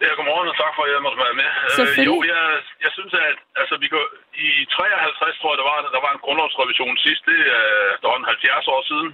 [0.04, 1.50] Ja, godmorgen, og tak for, at jeg måtte være med.
[1.80, 2.44] Øh, jo, jeg,
[2.84, 4.06] jeg synes, at altså, vi går,
[4.48, 7.22] i 53, tror jeg, der var, der var en grundlovsrevision sidst.
[7.32, 9.10] Det er efterhånden 70 år siden.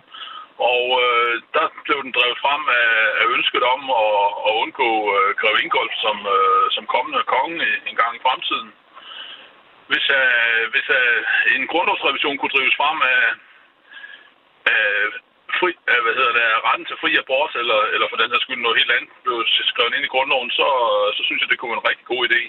[0.73, 5.29] Og øh, der blev den drevet frem af, af ønsket om at, at undgå øh,
[5.39, 8.69] Greve Ingolf som, øh, som kommende konge en gang i fremtiden.
[9.89, 11.19] Hvis, øh, hvis øh,
[11.55, 13.23] en grundlovsrevision kunne drives frem af,
[14.75, 14.85] af
[15.59, 18.61] fri, øh, hvad hedder det, retten til fri abort, eller, eller for den her skyld
[18.61, 19.37] noget helt andet, blev
[19.71, 20.67] skrevet ind i grundloven, så,
[21.17, 22.41] så synes jeg, det kunne være en rigtig god idé.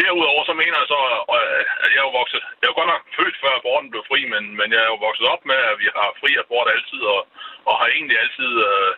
[0.00, 1.00] Derudover så mener jeg så,
[1.38, 4.04] øh, at jeg er jo vokset, jeg er jo godt nok født før aborten blev
[4.10, 7.00] fri, men, men jeg er jo vokset op med, at vi har fri abort altid,
[7.14, 7.20] og,
[7.68, 8.92] og har egentlig altid øh,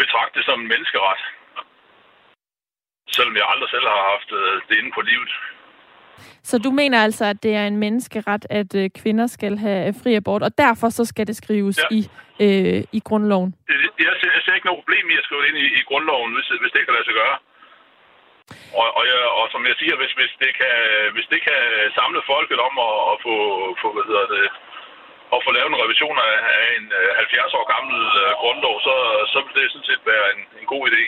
[0.00, 1.20] betragtet det som en menneskeret.
[3.16, 5.32] Selvom jeg aldrig selv har haft øh, det inde på livet.
[6.42, 10.14] Så du mener altså, at det er en menneskeret, at øh, kvinder skal have fri
[10.14, 11.88] abort, og derfor så skal det skrives ja.
[11.96, 12.00] i,
[12.44, 13.54] øh, i grundloven?
[14.06, 16.30] Jeg ser, jeg ser ikke noget problem i at skrive det ind i, i grundloven,
[16.34, 17.36] hvis, hvis det kan lade sig gøre.
[18.80, 20.74] Og, og, jeg, og som jeg siger, hvis, hvis, det kan,
[21.14, 21.60] hvis det kan
[21.98, 23.34] samle folket om at, at få,
[23.80, 24.44] få, hvad hedder det,
[25.34, 26.86] at få lavet en revision af, af en
[27.18, 28.94] 70 øh, år gammel uh, grundlov, så,
[29.32, 31.02] så vil det sådan set være en, en god idé.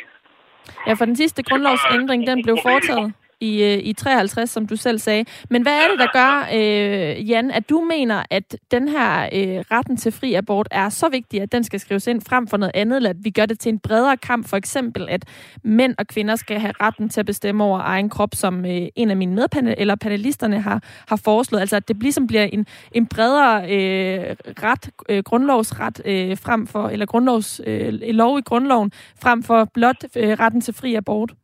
[0.87, 3.09] Ja, for den sidste grundlovsændring, den blev foretaget
[3.41, 5.25] i, øh, i 53, som du selv sagde.
[5.51, 9.65] Men hvad er det, der gør, øh, Jan, at du mener, at den her øh,
[9.71, 12.73] retten til fri abort er så vigtig, at den skal skrives ind frem for noget
[12.75, 15.25] andet, eller at vi gør det til en bredere kamp, for eksempel at
[15.65, 19.11] mænd og kvinder skal have retten til at bestemme over egen krop, som øh, en
[19.11, 21.61] af mine medpanel eller panelisterne har, har foreslået.
[21.61, 26.89] Altså at det ligesom bliver en, en bredere øh, ret, øh, grundlovsret øh, frem for,
[26.89, 31.35] eller grundlovs, øh, lov i grundloven, frem for blot øh, retten til fri abort.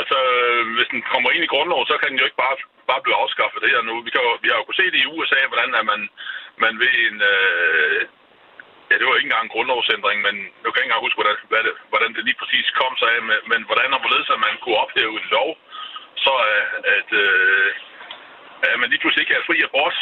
[0.00, 0.18] Altså,
[0.76, 2.56] hvis den kommer ind i grundloven, så kan den jo ikke bare,
[2.90, 3.94] bare blive afskaffet det her nu.
[4.06, 6.00] Vi, kan jo, vi har jo kunnet se det i USA, hvordan er man,
[6.64, 7.16] man ved en...
[7.32, 8.00] Øh,
[8.88, 11.62] ja, det var ikke engang en grundlovsændring, men jeg kan ikke engang huske, hvordan, hvad
[11.66, 14.54] det, hvordan det lige præcis kom sig af, men, men hvordan og hvorledes at man
[14.62, 15.50] kunne ophæve en lov,
[16.24, 16.66] så øh,
[16.96, 17.68] at, øh,
[18.70, 19.98] at man lige pludselig ikke er fri abort.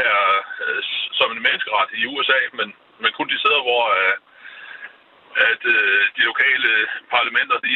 [0.00, 0.14] her
[0.64, 0.82] øh,
[1.18, 2.68] som en menneskeret i USA, men,
[3.02, 4.16] men kun de steder, hvor øh,
[5.50, 6.70] at øh, de lokale
[7.14, 7.74] parlamenter, de,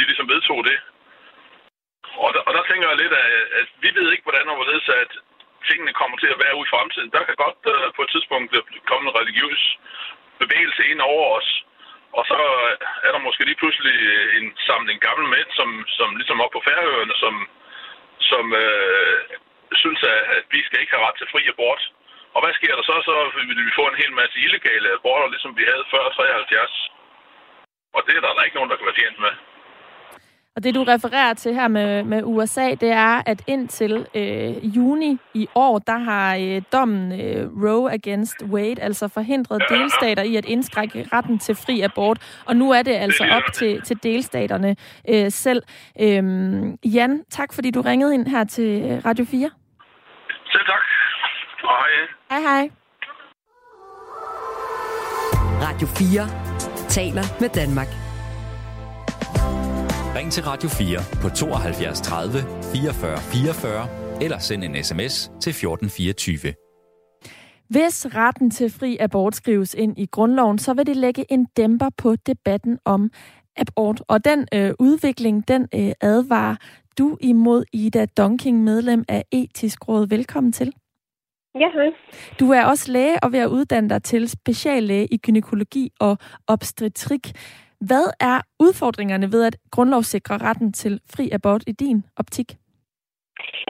[0.00, 0.78] de ligesom vedtog det.
[2.24, 3.30] Og der, og der tænker jeg lidt, at,
[3.60, 5.12] at vi ved ikke, hvordan og hvorledes, at
[5.68, 7.10] tingene kommer til at være ude i fremtiden.
[7.16, 8.50] Der kan godt uh, på et tidspunkt
[8.90, 9.62] komme en religiøs
[10.42, 11.50] bevægelse ind over os.
[12.18, 12.38] Og så
[12.70, 12.74] øh,
[13.06, 16.62] er der måske lige pludselig øh, en samling gamle mænd, som, som ligesom op på
[16.68, 17.34] færøerne, som,
[18.30, 19.18] som øh,
[19.82, 21.82] synes, at, at vi skal ikke have ret til fri abort.
[22.34, 22.96] Og hvad sker der så?
[23.08, 26.90] Så vil vi få en hel masse illegale aborter, ligesom vi havde før 73.
[27.96, 29.34] Og det er der, der ikke nogen, der kan være tjent med.
[30.60, 35.18] Og det, du refererer til her med, med USA, det er, at indtil øh, juni
[35.34, 40.44] i år, der har øh, dommen øh, Roe against Wade altså forhindret delstater i at
[40.44, 42.42] indskrække retten til fri abort.
[42.46, 44.76] Og nu er det altså op til, til delstaterne
[45.08, 45.62] øh, selv.
[46.00, 46.24] Øh,
[46.84, 49.50] Jan, tak fordi du ringede ind her til Radio 4.
[50.46, 50.82] Selv tak.
[51.62, 52.40] Og hej.
[52.40, 52.70] Hej hej.
[55.62, 58.09] Radio 4 taler med Danmark.
[60.20, 62.32] Ring til Radio 4 på 72 30
[62.72, 63.88] 44 44
[64.24, 66.54] eller send en sms til 1424.
[67.68, 71.88] Hvis retten til fri abort skrives ind i grundloven, så vil det lægge en dæmper
[71.98, 73.10] på debatten om
[73.56, 74.02] abort.
[74.08, 76.56] Og den øh, udvikling, den øh, advarer
[76.98, 80.08] du imod Ida Donking, medlem af Etisk Råd.
[80.08, 80.72] Velkommen til.
[81.54, 81.90] Ja, hej.
[82.40, 87.32] Du er også læge og ved at uddanne dig til speciallæge i gynækologi og obstetrik.
[87.80, 92.58] Hvad er udfordringerne ved at grundlovssikre retten til fri abort i din optik?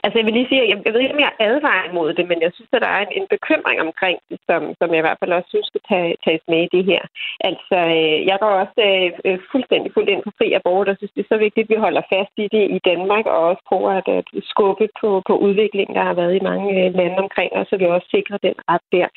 [0.03, 2.39] Altså jeg vil lige sige, jeg, jeg ved ikke, om jeg advarer imod det, men
[2.45, 5.21] jeg synes, at der er en, en bekymring omkring det, som, som jeg i hvert
[5.21, 7.01] fald også synes skal tage, tages med i det her.
[7.49, 11.13] Altså øh, jeg går også øh, øh fuldstændig fuldt ind på fri abort, og synes,
[11.15, 13.91] det er så vigtigt, at vi holder fast i det i Danmark, og også prøver
[13.99, 17.67] at, at skubbe på, på udviklingen, der har været i mange øh, lande omkring os,
[17.69, 19.07] så vi også sikrer den ret der.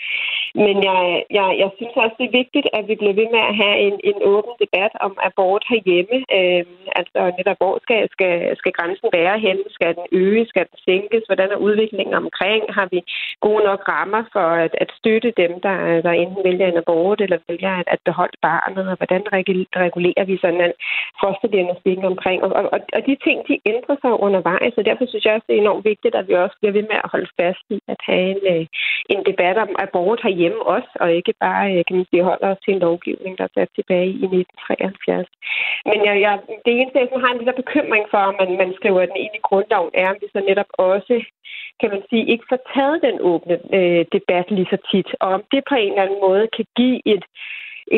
[0.64, 1.00] Men jeg,
[1.38, 3.96] jeg, jeg synes også, det er vigtigt, at vi bliver ved med at have en,
[4.10, 6.16] en åben debat om abort herhjemme.
[6.38, 6.64] Øh,
[6.98, 9.64] altså netop, hvor skal, skal, skal grænsen være henne?
[9.76, 11.24] Skal den øge skal den sænkes?
[11.26, 12.62] Hvordan er udviklingen omkring?
[12.76, 13.00] Har vi
[13.46, 15.76] gode nok rammer for at, at støtte dem, der,
[16.06, 18.84] der enten vælger en abort eller vælger at, at beholde barnet?
[18.92, 19.22] Og hvordan
[19.86, 20.74] regulerer vi sådan en
[21.22, 22.38] fosterdiagnostik omkring?
[22.44, 25.56] Og, og, og de ting, de ændrer sig undervejs, og derfor synes jeg også, det
[25.56, 28.26] er enormt vigtigt, at vi også bliver ved med at holde fast i at have
[28.34, 28.66] en, øh,
[29.14, 32.62] en debat om abort herhjemme også, og ikke bare, øh, kan man sige, holder os
[32.64, 35.28] til en lovgivning, der er sat tilbage i 1973.
[35.90, 36.32] Men jeg, jeg,
[36.64, 39.46] det eneste, jeg har en lille bekymring for, at man, man skriver den ind i
[39.48, 41.14] grundloven, er, om vi så netop også,
[41.80, 45.42] kan man sige, ikke får taget den åbne øh, debat lige så tit, og om
[45.52, 47.24] det på en eller anden måde kan give et,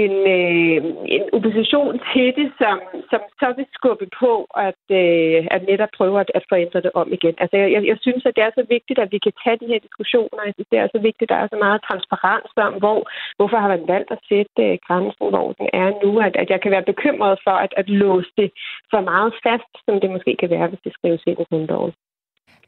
[0.03, 0.79] en, øh,
[1.17, 2.77] en opposition til det, som,
[3.11, 4.33] som så vil skubbe på
[4.69, 7.35] at, øh, at netop prøve at, at forændre det om igen.
[7.39, 9.79] Altså, jeg, jeg synes, at det er så vigtigt, at vi kan tage de her
[9.87, 10.47] diskussioner.
[10.47, 12.99] Jeg synes, det er så vigtigt, at der er så meget transparens om, hvor,
[13.37, 16.11] hvorfor har man valgt at sætte øh, grænsen, hvor den er nu.
[16.27, 18.51] At, at jeg kan være bekymret for at, at låse det
[18.93, 21.93] for meget fast, som det måske kan være, hvis det skrives ind i grundloven.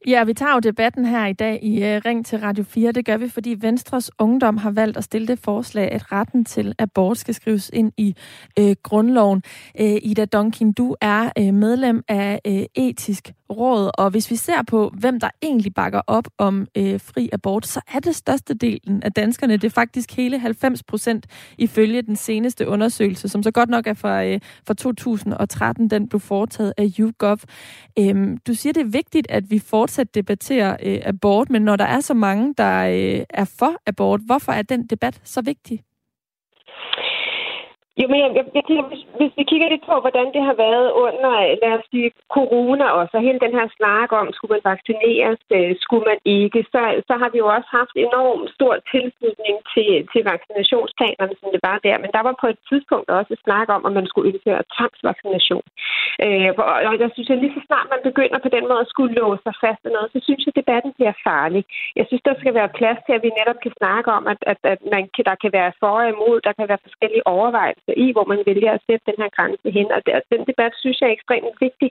[0.06, 2.92] Ja, vi tager jo debatten her i dag i uh, Ring til Radio 4.
[2.92, 6.74] Det gør vi, fordi Venstres Ungdom har valgt at stille det forslag, at retten til
[6.78, 8.14] abort skal skrives ind i
[8.60, 9.42] uh, grundloven.
[9.80, 14.62] Uh, Ida Donkin, du er uh, medlem af uh, Etisk Råd, og hvis vi ser
[14.62, 19.02] på, hvem der egentlig bakker op om uh, fri abort, så er det største delen
[19.02, 19.56] af danskerne.
[19.56, 21.26] Det er faktisk hele 90 procent
[21.58, 25.90] ifølge den seneste undersøgelse, som så godt nok er fra, uh, fra 2013.
[25.90, 27.38] Den blev foretaget af YouGov.
[28.00, 31.76] Uh, du siger, det er vigtigt, at vi får fortsat debattere øh, abort, men når
[31.76, 35.82] der er så mange, der øh, er for abort, hvorfor er den debat så vigtig?
[38.00, 40.88] Jo, men jeg, jeg, jeg hvis, hvis vi kigger lidt på, hvordan det har været
[41.04, 44.68] under, øh, lad os sige, corona også, og hele den her snak om, skulle man
[44.72, 49.56] vaccineres, øh, skulle man ikke, så, så har vi jo også haft enormt stor tilslutning
[49.74, 51.96] til, til vaccinationsplanerne, som det var der.
[52.02, 55.66] Men der var på et tidspunkt også snak om, at man skulle indføre tvangsvaccination.
[56.24, 56.50] Øh,
[56.88, 59.42] og jeg synes, at lige så snart man begynder på den måde at skulle låse
[59.46, 61.62] sig fast af noget, så synes jeg, at debatten bliver farlig.
[61.98, 64.60] Jeg synes, der skal være plads til, at vi netop kan snakke om, at, at,
[64.72, 68.12] at man, der kan være for og imod, der kan være forskellige overvejelser mennesker i,
[68.12, 69.88] hvor man vælger at sætte den her grænse hen.
[69.96, 70.00] Og
[70.32, 71.90] den debat synes jeg er ekstremt vigtig.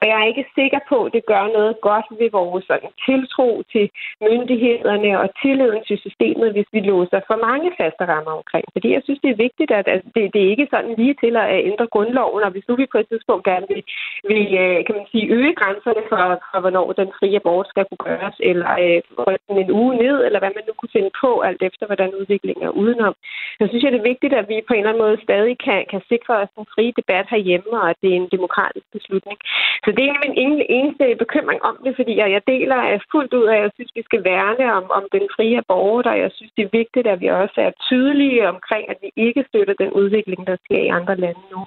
[0.00, 3.48] Og jeg er ikke sikker på, at det gør noget godt ved vores sådan, tiltro
[3.72, 3.86] til
[4.26, 8.66] myndighederne og tilliden til systemet, hvis vi låser for mange faste rammer omkring.
[8.74, 11.64] Fordi jeg synes, det er vigtigt, at det, det er ikke sådan lige til at
[11.70, 13.82] ændre grundloven, og hvis nu vi på et tidspunkt gerne vil,
[14.30, 16.18] vil øh, kan man sige, øge grænserne for,
[16.50, 20.52] for, hvornår den frie abort skal kunne gøres, eller øh, en uge ned, eller hvad
[20.56, 23.14] man nu kunne finde på, alt efter hvordan udviklingen er udenom,
[23.58, 25.80] så synes jeg, det er vigtigt, at vi på en eller anden måde stadig kan,
[25.92, 29.38] kan sikre os en fri debat herhjemme, og at det er en demokratisk beslutning.
[29.84, 32.80] Så det er egentlig min eneste bekymring om det, fordi jeg, jeg deler
[33.12, 36.16] fuldt ud af, at jeg synes, vi skal værne om, om den frie abort, og
[36.24, 39.74] jeg synes, det er vigtigt, at vi også er tydelige omkring, at vi ikke støtter
[39.82, 41.60] den udvikling, der sker i andre lande nu.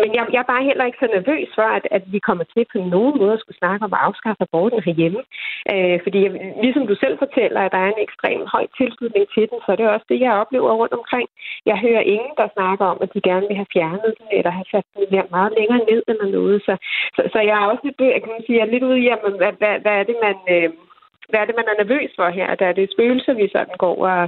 [0.00, 2.64] Men jeg, jeg er bare heller ikke så nervøs for, at, at vi kommer til
[2.72, 5.22] på nogen måde at skulle snakke om at afskaffe aborten herhjemme.
[5.72, 6.20] Øh, fordi
[6.64, 9.84] ligesom du selv fortæller, at der er en ekstrem høj tilslutning til den, så det
[9.84, 11.28] er også det, jeg oplever rundt omkring.
[11.70, 14.68] Jeg hører ingen, der snakker om, at de gerne vil have fjernet den, eller have
[14.70, 16.62] sat den meget længere ned eller noget.
[16.66, 16.72] Så,
[17.16, 19.34] så, så jeg er også lidt, jeg kan sige, jeg er lidt ude i, jamen,
[19.40, 20.36] hvad, hvad, hvad er det, man...
[20.54, 20.70] Øh,
[21.32, 22.48] hvad er det, man er nervøs for her?
[22.60, 24.22] Der er det spøgelser, vi sådan går og,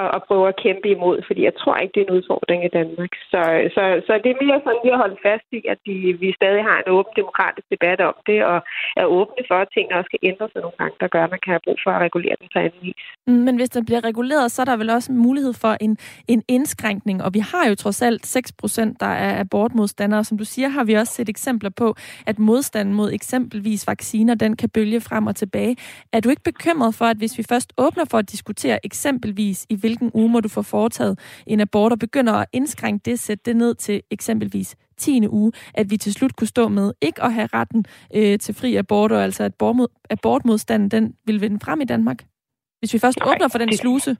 [0.00, 2.74] og, og prøver at kæmpe imod, fordi jeg tror ikke, det er en udfordring i
[2.78, 3.12] Danmark.
[3.32, 3.40] Så,
[3.74, 6.62] så, så det er mere sådan, lige at holde fast i, at de, vi stadig
[6.68, 8.58] har en åben demokratisk debat om det, og
[9.00, 11.42] er åbne for, at tingene også kan ændre sig nogle gange, der gør, at man
[11.44, 13.04] kan have brug for at regulere den på anden vis.
[13.26, 15.92] Mm, men hvis den bliver reguleret, så er der vel også en mulighed for en,
[16.34, 20.24] en indskrænkning, og vi har jo trods alt 6 procent, der er abortmodstandere.
[20.24, 21.88] Som du siger, har vi også set eksempler på,
[22.26, 25.76] at modstanden mod eksempelvis vacciner, den kan bølge frem og tilbage.
[26.12, 29.76] Er du ikke bekymret for, at hvis vi først åbner for at diskutere eksempelvis, i
[29.80, 31.14] hvilken uge må du få foretaget
[31.46, 35.28] en abort, og begynder at indskrænke det, sætte det ned til eksempelvis 10.
[35.28, 37.84] uge, at vi til slut kunne stå med ikke at have retten
[38.16, 39.52] øh, til fri abort, og altså at
[40.10, 42.20] abortmodstanden den vil vinde frem i Danmark?
[42.78, 44.16] Hvis vi først Nej, åbner for den sluse?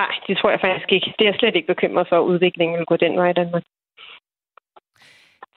[0.00, 1.08] Nej, det tror jeg faktisk ikke.
[1.18, 3.62] Det er jeg slet ikke bekymret for, at udviklingen vil gå den vej i Danmark.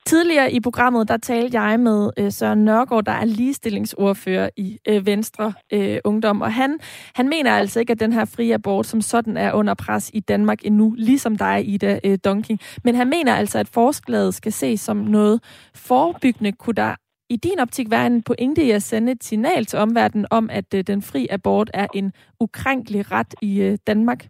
[0.08, 5.06] Tidligere i programmet, der talte jeg med øh, Søren Nørgaard, der er ligestillingsordfører i øh,
[5.06, 6.80] Venstre øh, Ungdom, og han,
[7.16, 10.20] han mener altså ikke, at den her frie abort som sådan er under pres i
[10.20, 12.60] Danmark endnu, ligesom dig, Ida øh, Donking.
[12.84, 15.44] Men han mener altså, at forslaget skal ses som noget
[15.76, 16.52] forebyggende.
[16.52, 16.96] Kunne der
[17.30, 20.74] i din optik være en pointe i at sende et signal til omverdenen om, at
[20.74, 24.28] øh, den fri abort er en ukrænkelig ret i øh, Danmark?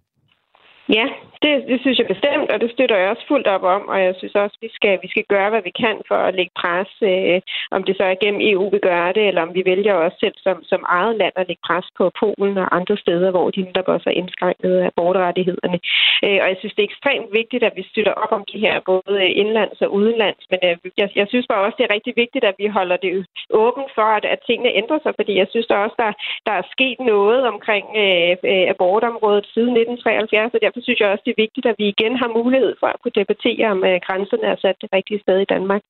[0.90, 1.08] Ja,
[1.42, 4.14] det, det synes jeg bestemt, og det støtter jeg også fuldt op om, og jeg
[4.18, 7.42] synes også, vi skal, vi skal gøre, hvad vi kan for at lægge pres, øh,
[7.76, 10.38] om det så er gennem EU, vi gør det, eller om vi vælger også selv
[10.46, 13.88] som, som eget land at lægge pres på Polen og andre steder, hvor de netop
[13.88, 15.80] også er indskrænket af borgerrettighederne.
[16.26, 18.76] Øh, og jeg synes, det er ekstremt vigtigt, at vi støtter op om de her,
[18.92, 22.46] både indlands og udenlands, men øh, jeg, jeg synes bare også, det er rigtig vigtigt,
[22.46, 25.78] at vi holder det åbent for, at, at tingene ændrer sig, fordi jeg synes der
[25.86, 26.12] også, der,
[26.48, 31.24] der er sket noget omkring øh, øh abortområdet siden 1973, og derfor synes jeg også,
[31.26, 34.48] det er vigtigt, at vi igen har mulighed for at kunne debattere, om øh, grænserne
[34.52, 35.84] er sat det rigtige sted i Danmark.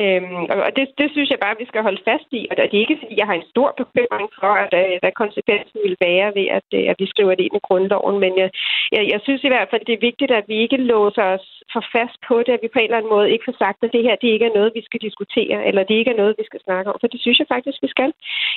[0.00, 2.42] Øhm, og det, det synes jeg bare, vi skal holde fast i.
[2.50, 5.78] Og det er ikke, fordi jeg har en stor bekymring for, at, øh, hvad konsekvensen
[5.86, 8.16] vil være ved, at, øh, at vi skriver det ind i grundloven.
[8.24, 8.50] Men jeg,
[8.94, 11.82] jeg, jeg synes i hvert fald, det er vigtigt, at vi ikke låser os for
[11.96, 14.02] fast på det, at vi på en eller anden måde ikke får sagt, at det
[14.06, 16.60] her det ikke er noget, vi skal diskutere, eller det ikke er noget, vi skal
[16.66, 16.96] snakke om.
[17.00, 18.10] For det synes jeg faktisk, vi skal.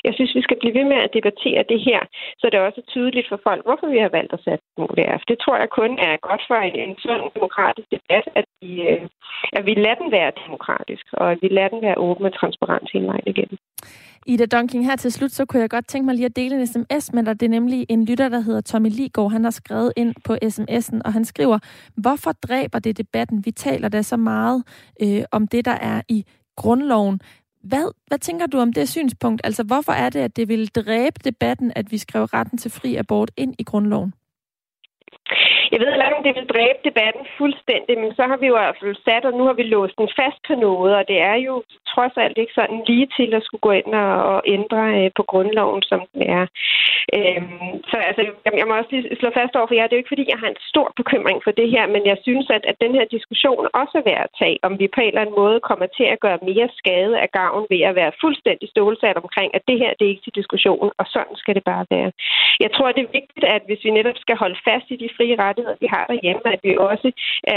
[0.08, 2.00] Jeg synes, vi skal blive ved med at debattere det her,
[2.40, 4.64] så det er også tydeligt for folk, hvorfor vi har valgt at sætte
[4.98, 8.72] det Det tror jeg kun er godt for en, en sådan demokratisk debat, at vi,
[8.90, 9.02] øh,
[9.58, 12.90] at vi lader den være demokratisk, og at vi lader den være åben og transparent
[12.94, 13.58] hele vejen igennem.
[14.26, 16.68] Ida Dunking, her til slut, så kunne jeg godt tænke mig lige at dele en
[16.68, 19.32] sms men der Det er nemlig en lytter, der hedder Tommy Ligård.
[19.32, 21.60] Han har skrevet ind på sms'en, og han skriver,
[21.96, 23.46] hvorfor dræber det debatten?
[23.46, 24.64] Vi taler da så meget
[25.02, 27.22] øh, om det, der er i grundloven.
[27.64, 29.42] Hvad, hvad tænker du om det synspunkt?
[29.44, 32.96] Altså, hvorfor er det, at det vil dræbe debatten, at vi skriver retten til fri
[32.96, 34.14] abort ind i grundloven?
[35.72, 38.64] Jeg ved ikke, om det vil dræbe debatten fuldstændig, men så har vi jo i
[38.64, 41.38] hvert fald sat, og nu har vi låst den fast på noget, og det er
[41.48, 41.64] jo
[41.94, 45.24] trods alt ikke sådan lige til at skulle gå ind og, og ændre øh, på
[45.32, 46.46] grundloven, som den er.
[47.18, 48.22] Øhm, så altså,
[48.60, 50.42] jeg, må også lige slå fast over for jer, det er jo ikke fordi, jeg
[50.44, 53.64] har en stor bekymring for det her, men jeg synes, at, at den her diskussion
[53.82, 56.22] også er værd at tage, om vi på en eller anden måde kommer til at
[56.26, 60.06] gøre mere skade af gavn ved at være fuldstændig stålsat omkring, at det her det
[60.06, 62.12] er ikke til diskussion, og sådan skal det bare være.
[62.66, 65.36] Jeg tror, det er vigtigt, at hvis vi netop skal holde fast i de frie
[65.62, 67.10] rettigheder, vi har derhjemme, at vi også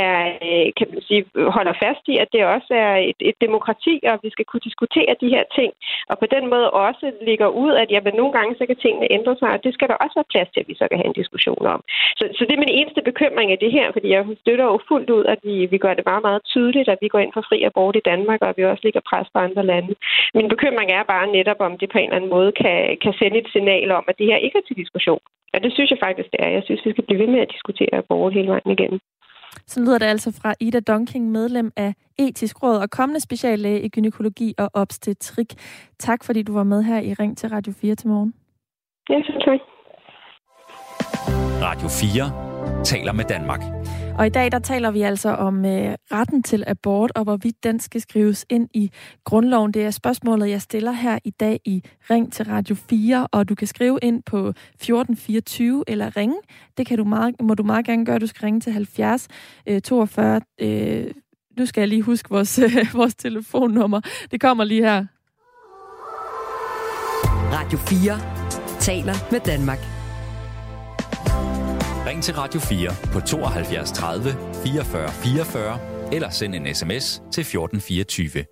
[0.03, 1.23] er, øh, kan man sige,
[1.57, 5.21] holder fast i, at det også er et, et demokrati, og vi skal kunne diskutere
[5.23, 5.71] de her ting,
[6.11, 9.35] og på den måde også ligger ud, at jamen, nogle gange så kan tingene ændre
[9.41, 11.21] sig, og det skal der også være plads til, at vi så kan have en
[11.23, 11.81] diskussion om.
[12.19, 15.11] Så, så det er min eneste bekymring af det her, fordi jeg støtter jo fuldt
[15.17, 17.59] ud, at vi, vi gør det meget, meget tydeligt, at vi går ind for fri
[17.69, 19.95] abort i Danmark, og at vi også ligger pres på andre lande.
[20.35, 23.39] Min bekymring er bare netop, om det på en eller anden måde kan, kan sende
[23.39, 25.23] et signal om, at det her ikke er til diskussion.
[25.55, 26.51] Og det synes jeg faktisk, det er.
[26.57, 29.01] Jeg synes, vi skal blive ved med at diskutere abort hele vejen igennem.
[29.67, 33.89] Så lyder det altså fra Ida Donking, medlem af Etisk Råd og kommende speciallæge i
[33.89, 35.51] gynækologi og obstetrik.
[35.99, 38.35] Tak fordi du var med her i Ring til Radio 4 til morgen.
[39.09, 39.15] Ja,
[39.47, 39.61] tak.
[41.69, 43.61] Radio 4 taler med Danmark.
[44.19, 47.81] Og i dag der taler vi altså om øh, retten til abort og hvorvidt den
[47.81, 48.91] skal skrives ind i
[49.25, 49.73] grundloven.
[49.73, 53.55] Det er spørgsmålet, jeg stiller her i dag i Ring til Radio 4, og du
[53.55, 56.37] kan skrive ind på 1424 eller ringe.
[56.77, 58.19] Det kan du meget, må du meget gerne gøre.
[58.19, 59.29] Du skal ringe til 70
[59.67, 60.41] øh, 42.
[60.61, 61.07] Øh,
[61.59, 64.01] nu skal jeg lige huske vores, øh, vores telefonnummer.
[64.31, 65.07] Det kommer lige her.
[67.53, 69.94] Radio 4 taler med Danmark.
[72.15, 74.31] Ring til Radio 4 på 72 30
[74.65, 75.79] 44 44
[76.13, 78.45] eller send en sms til 1424.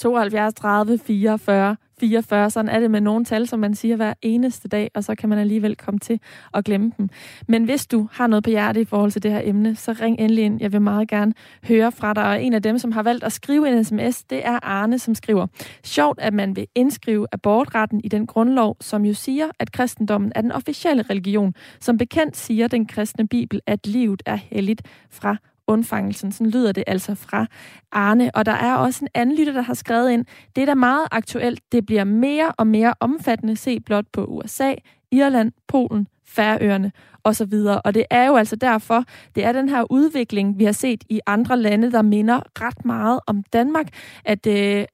[0.00, 2.50] 72 30 44 44.
[2.50, 5.28] Sådan er det med nogle tal, som man siger hver eneste dag, og så kan
[5.28, 6.20] man alligevel komme til
[6.54, 7.08] at glemme dem.
[7.48, 10.18] Men hvis du har noget på hjerte i forhold til det her emne, så ring
[10.18, 10.60] endelig ind.
[10.60, 11.34] Jeg vil meget gerne
[11.68, 12.24] høre fra dig.
[12.24, 15.14] Og en af dem, som har valgt at skrive en sms, det er Arne, som
[15.14, 15.46] skriver,
[15.84, 20.40] Sjovt, at man vil indskrive abortretten i den grundlov, som jo siger, at kristendommen er
[20.40, 21.54] den officielle religion.
[21.80, 25.36] Som bekendt siger den kristne bibel, at livet er helligt fra
[25.68, 26.32] undfangelsen.
[26.32, 27.46] Sådan lyder det altså fra
[27.92, 28.30] Arne.
[28.34, 30.24] Og der er også en anden lytter, der har skrevet ind,
[30.56, 31.60] det er da meget aktuelt.
[31.72, 33.56] Det bliver mere og mere omfattende.
[33.56, 34.74] Se blot på USA,
[35.10, 36.92] Irland, Polen, Færøerne
[37.24, 37.54] osv.
[37.84, 39.04] Og det er jo altså derfor,
[39.34, 43.20] det er den her udvikling, vi har set i andre lande, der minder ret meget
[43.26, 43.86] om Danmark,
[44.24, 44.84] at øh,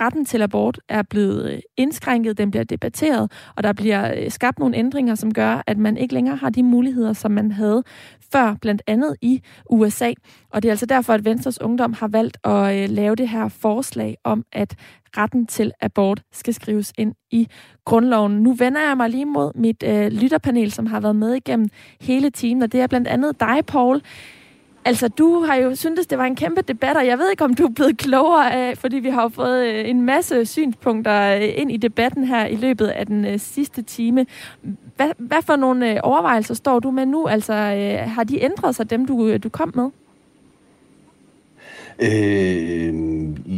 [0.00, 4.58] retten til abort er blevet øh, indskrænket, den bliver debatteret, og der bliver øh, skabt
[4.58, 7.82] nogle ændringer, som gør, at man ikke længere har de muligheder, som man havde
[8.32, 10.12] før, blandt andet i USA.
[10.50, 13.48] Og det er altså derfor, at Venstres Ungdom har valgt at øh, lave det her
[13.48, 14.74] forslag om, at
[15.16, 17.48] retten til abort skal skrives ind i
[17.84, 18.32] grundloven.
[18.32, 21.68] Nu vender jeg mig lige mod mit øh, lytterpanel, som har været med igennem
[22.00, 24.00] hele timen, og det er blandt andet dig, Paul.
[24.88, 27.54] Altså, du har jo syntes, det var en kæmpe debat, og jeg ved ikke, om
[27.54, 31.48] du er blevet klogere af, fordi vi har jo fået øh, en masse synspunkter øh,
[31.56, 34.26] ind i debatten her i løbet af den øh, sidste time.
[34.96, 37.26] Hvad, hvad for nogle overvejelser står du med nu?
[37.26, 37.52] Altså,
[38.06, 39.90] har de ændret sig, dem du, du kom med?
[41.98, 42.94] Øh,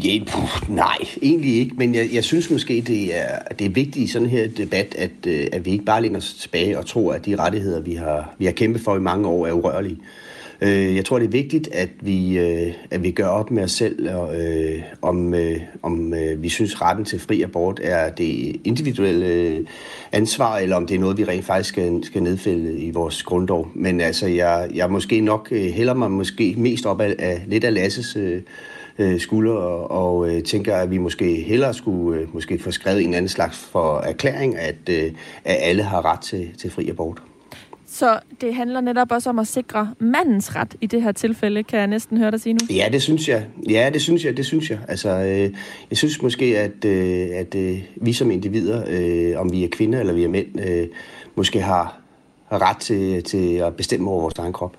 [0.06, 3.96] ja, puh, nej, egentlig ikke, men jeg, jeg synes måske, det er, det er vigtigt
[3.96, 7.26] i sådan her debat, at, at vi ikke bare læner os tilbage og tror, at
[7.26, 9.96] de rettigheder, vi har, vi har kæmpet for i mange år, er urørlige.
[9.96, 10.29] Øh,
[10.62, 13.72] Øh, jeg tror, det er vigtigt, at vi, øh, at vi gør op med os
[13.72, 18.60] selv, og, øh, om, øh, om øh, vi synes, retten til fri abort er det
[18.64, 19.66] individuelle øh,
[20.12, 23.68] ansvar, eller om det er noget, vi rent faktisk skal, skal nedfælde i vores grundlov.
[23.74, 27.64] Men altså, jeg, jeg måske nok øh, hælder mig måske mest op af, af lidt
[27.64, 28.42] af Lasses øh,
[28.98, 33.04] øh, skulder, og, og øh, tænker, at vi måske hellere skulle øh, måske få skrevet
[33.04, 35.12] en anden slags for erklæring, at, øh,
[35.44, 37.22] at alle har ret til, til fri abort.
[37.92, 41.78] Så det handler netop også om at sikre mandens ret i det her tilfælde, kan
[41.78, 42.58] jeg næsten høre dig sige nu.
[42.70, 43.46] Ja, det synes jeg.
[43.70, 44.36] Ja, det synes jeg.
[44.36, 44.78] Det synes jeg.
[44.88, 45.54] Altså, øh,
[45.90, 50.00] jeg synes måske, at, øh, at øh, vi som individer, øh, om vi er kvinder
[50.00, 50.88] eller vi er mænd, øh,
[51.34, 52.00] måske har,
[52.52, 54.76] ret til, til at bestemme over vores egen krop.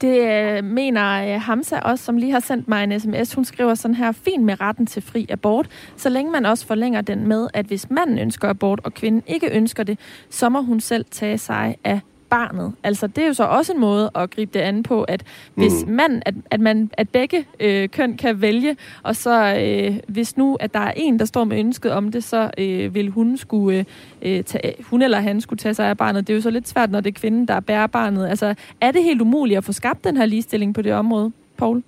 [0.00, 3.34] Det øh, mener øh, Hamza også, som lige har sendt mig en sms.
[3.34, 7.00] Hun skriver sådan her, fint med retten til fri abort, så længe man også forlænger
[7.00, 9.98] den med, at hvis manden ønsker abort, og kvinden ikke ønsker det,
[10.30, 12.00] så må hun selv tage sig af
[12.30, 12.72] barnet.
[12.82, 15.22] Altså, det er jo så også en måde at gribe det an på, at
[15.54, 15.92] hvis mm.
[15.92, 20.56] mand, at, at, man, at begge øh, køn kan vælge, og så øh, hvis nu,
[20.60, 23.86] at der er en, der står med ønsket om det, så øh, vil hun skulle
[24.22, 26.26] øh, tage, hun eller han skulle tage sig af barnet.
[26.26, 28.28] Det er jo så lidt svært, når det er kvinden, der bærer barnet.
[28.28, 31.82] Altså, er det helt umuligt at få skabt den her ligestilling på det område, Paul?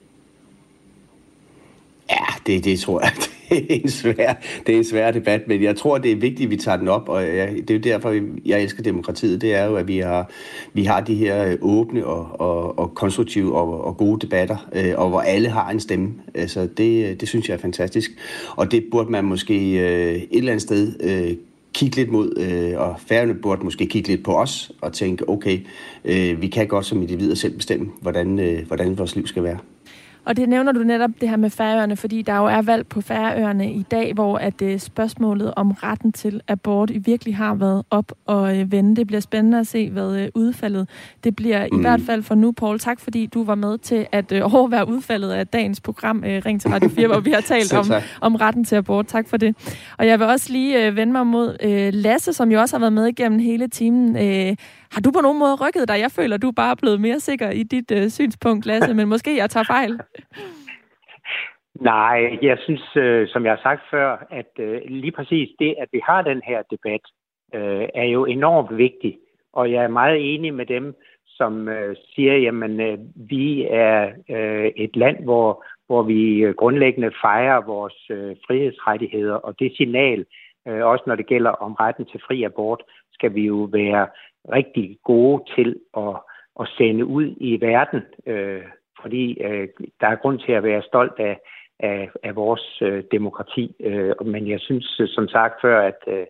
[2.11, 3.13] Ja, det, det tror jeg,
[3.51, 4.35] det er, en svær,
[4.67, 6.89] det er en svær debat, men jeg tror, det er vigtigt, at vi tager den
[6.89, 9.99] op, og jeg, det er jo derfor, jeg elsker demokratiet, det er jo, at vi
[9.99, 10.31] har,
[10.73, 14.95] vi har de her øh, åbne og, og, og konstruktive og, og gode debatter, øh,
[14.97, 16.15] og hvor alle har en stemme.
[16.35, 18.11] Altså, det, øh, det synes jeg er fantastisk,
[18.57, 21.37] og det burde man måske øh, et eller andet sted øh,
[21.75, 25.59] kigge lidt mod, øh, og færgerne burde måske kigge lidt på os og tænke, okay,
[26.05, 29.59] øh, vi kan godt som individer selv bestemme, hvordan, øh, hvordan vores liv skal være.
[30.29, 33.01] Og det nævner du netop det her med Færøerne, fordi der jo er valg på
[33.01, 38.13] Færøerne i dag, hvor at uh, spørgsmålet om retten til abort virkelig har været op
[38.27, 38.97] og uh, vende.
[38.97, 40.89] Det bliver spændende at se, hvad uh, udfaldet
[41.25, 41.69] det bliver.
[41.73, 41.79] Mm.
[41.79, 42.79] I hvert fald for nu, Paul.
[42.79, 46.71] Tak fordi du var med til at uh, overvære udfaldet af dagens program Ring til
[46.71, 47.87] Radio 4, hvor vi har talt om,
[48.21, 49.07] om retten til abort.
[49.07, 49.57] Tak for det.
[49.99, 51.57] Og jeg vil også lige vende mig mod
[51.93, 54.17] Lasse, som jo også har været med igennem hele timen
[54.93, 55.99] har du på nogen måde rykket dig?
[56.01, 59.37] Jeg føler, du er bare blevet mere sikker i dit øh, synspunkt, Lasse, men måske
[59.37, 60.01] jeg tager fejl.
[61.81, 65.89] Nej, jeg synes, øh, som jeg har sagt før, at øh, lige præcis det, at
[65.93, 67.01] vi har den her debat,
[67.55, 69.17] øh, er jo enormt vigtigt.
[69.53, 70.95] Og jeg er meget enig med dem,
[71.27, 77.11] som øh, siger, jamen, øh, vi er øh, et land, hvor, hvor vi øh, grundlæggende
[77.21, 80.25] fejrer vores øh, frihedsrettigheder, og det signal,
[80.69, 82.83] øh, også når det gælder om retten til fri abort,
[83.13, 84.07] skal vi jo være
[84.53, 86.15] rigtig gode til at,
[86.61, 88.63] at sende ud i verden, øh,
[89.03, 89.69] fordi øh,
[90.01, 91.39] der er grund til at være stolt af,
[91.81, 93.77] af, af vores øh, demokrati.
[93.81, 96.27] Øh, men jeg synes, øh, som sagt før, at øh,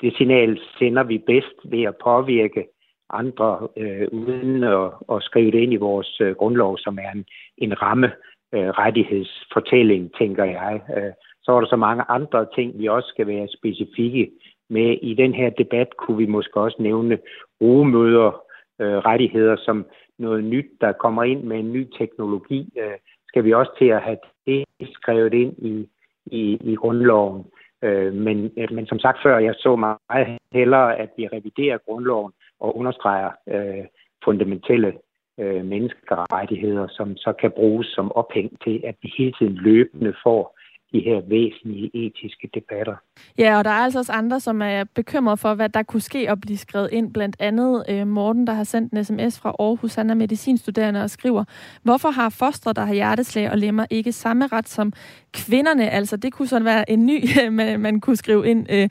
[0.00, 2.66] det signal sender vi bedst ved at påvirke
[3.10, 7.24] andre øh, uden at, at skrive det ind i vores øh, grundlov, som er en,
[7.58, 8.12] en ramme
[8.54, 10.80] øh, rettighedsfortælling, tænker jeg.
[10.96, 11.12] Øh,
[11.42, 14.30] så er der så mange andre ting, vi også skal være specifikke
[14.68, 14.98] med.
[15.02, 17.18] I den her debat kunne vi måske også nævne
[17.60, 18.42] rugemøder,
[18.80, 19.86] øh, rettigheder som
[20.18, 22.72] noget nyt, der kommer ind med en ny teknologi.
[22.78, 22.98] Øh,
[23.28, 25.88] skal vi også til at have det skrevet ind i,
[26.26, 27.44] i, i grundloven.
[27.82, 32.32] Øh, men, øh, men som sagt før, jeg så meget hellere, at vi reviderer grundloven
[32.60, 33.84] og understreger øh,
[34.24, 34.92] fundamentelle
[35.38, 40.57] øh, menneskerettigheder, som så kan bruges som ophæng til, at vi hele tiden løbende får
[40.92, 42.94] de her væsentlige etiske debatter.
[43.38, 46.30] Ja, og der er altså også andre, som er bekymret for, hvad der kunne ske
[46.30, 47.12] og blive skrevet ind.
[47.12, 49.94] Blandt andet øh, Morten, der har sendt en sms fra Aarhus.
[49.94, 51.44] Han er medicinstuderende og skriver,
[51.82, 54.92] hvorfor har fostre, der har hjerteslag og lemmer, ikke samme ret som
[55.32, 55.90] kvinderne?
[55.90, 58.88] Altså, det kunne sådan være en ny, man, man kunne skrive ind, øh, øh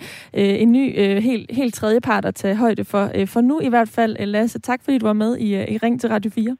[0.61, 3.11] en ny, øh, helt, helt tredje part at tage højde for.
[3.15, 5.77] Øh, for nu i hvert fald, øh, Lasse, tak fordi du var med i, i
[5.77, 6.57] Ring til Radio 4.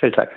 [0.00, 0.28] Selv tak.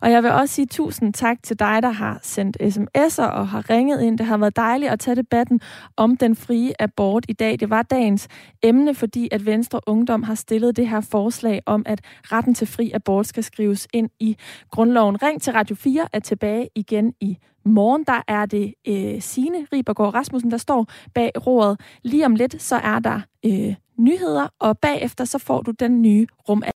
[0.00, 3.70] Og jeg vil også sige tusind tak til dig, der har sendt sms'er og har
[3.70, 4.18] ringet ind.
[4.18, 5.60] Det har været dejligt at tage debatten
[5.96, 7.60] om den frie abort i dag.
[7.60, 8.28] Det var dagens
[8.62, 12.00] emne, fordi at Venstre Ungdom har stillet det her forslag om, at
[12.32, 14.36] retten til fri abort skal skrives ind i
[14.70, 15.22] grundloven.
[15.22, 18.04] Ring til Radio 4 er tilbage igen i morgen.
[18.04, 21.80] Der er det øh, Signe Ribergaard Rasmussen, der står bag roret.
[22.02, 26.26] Lige om lidt, så er der øh, nyheder, og bagefter så får du den nye
[26.48, 26.62] rum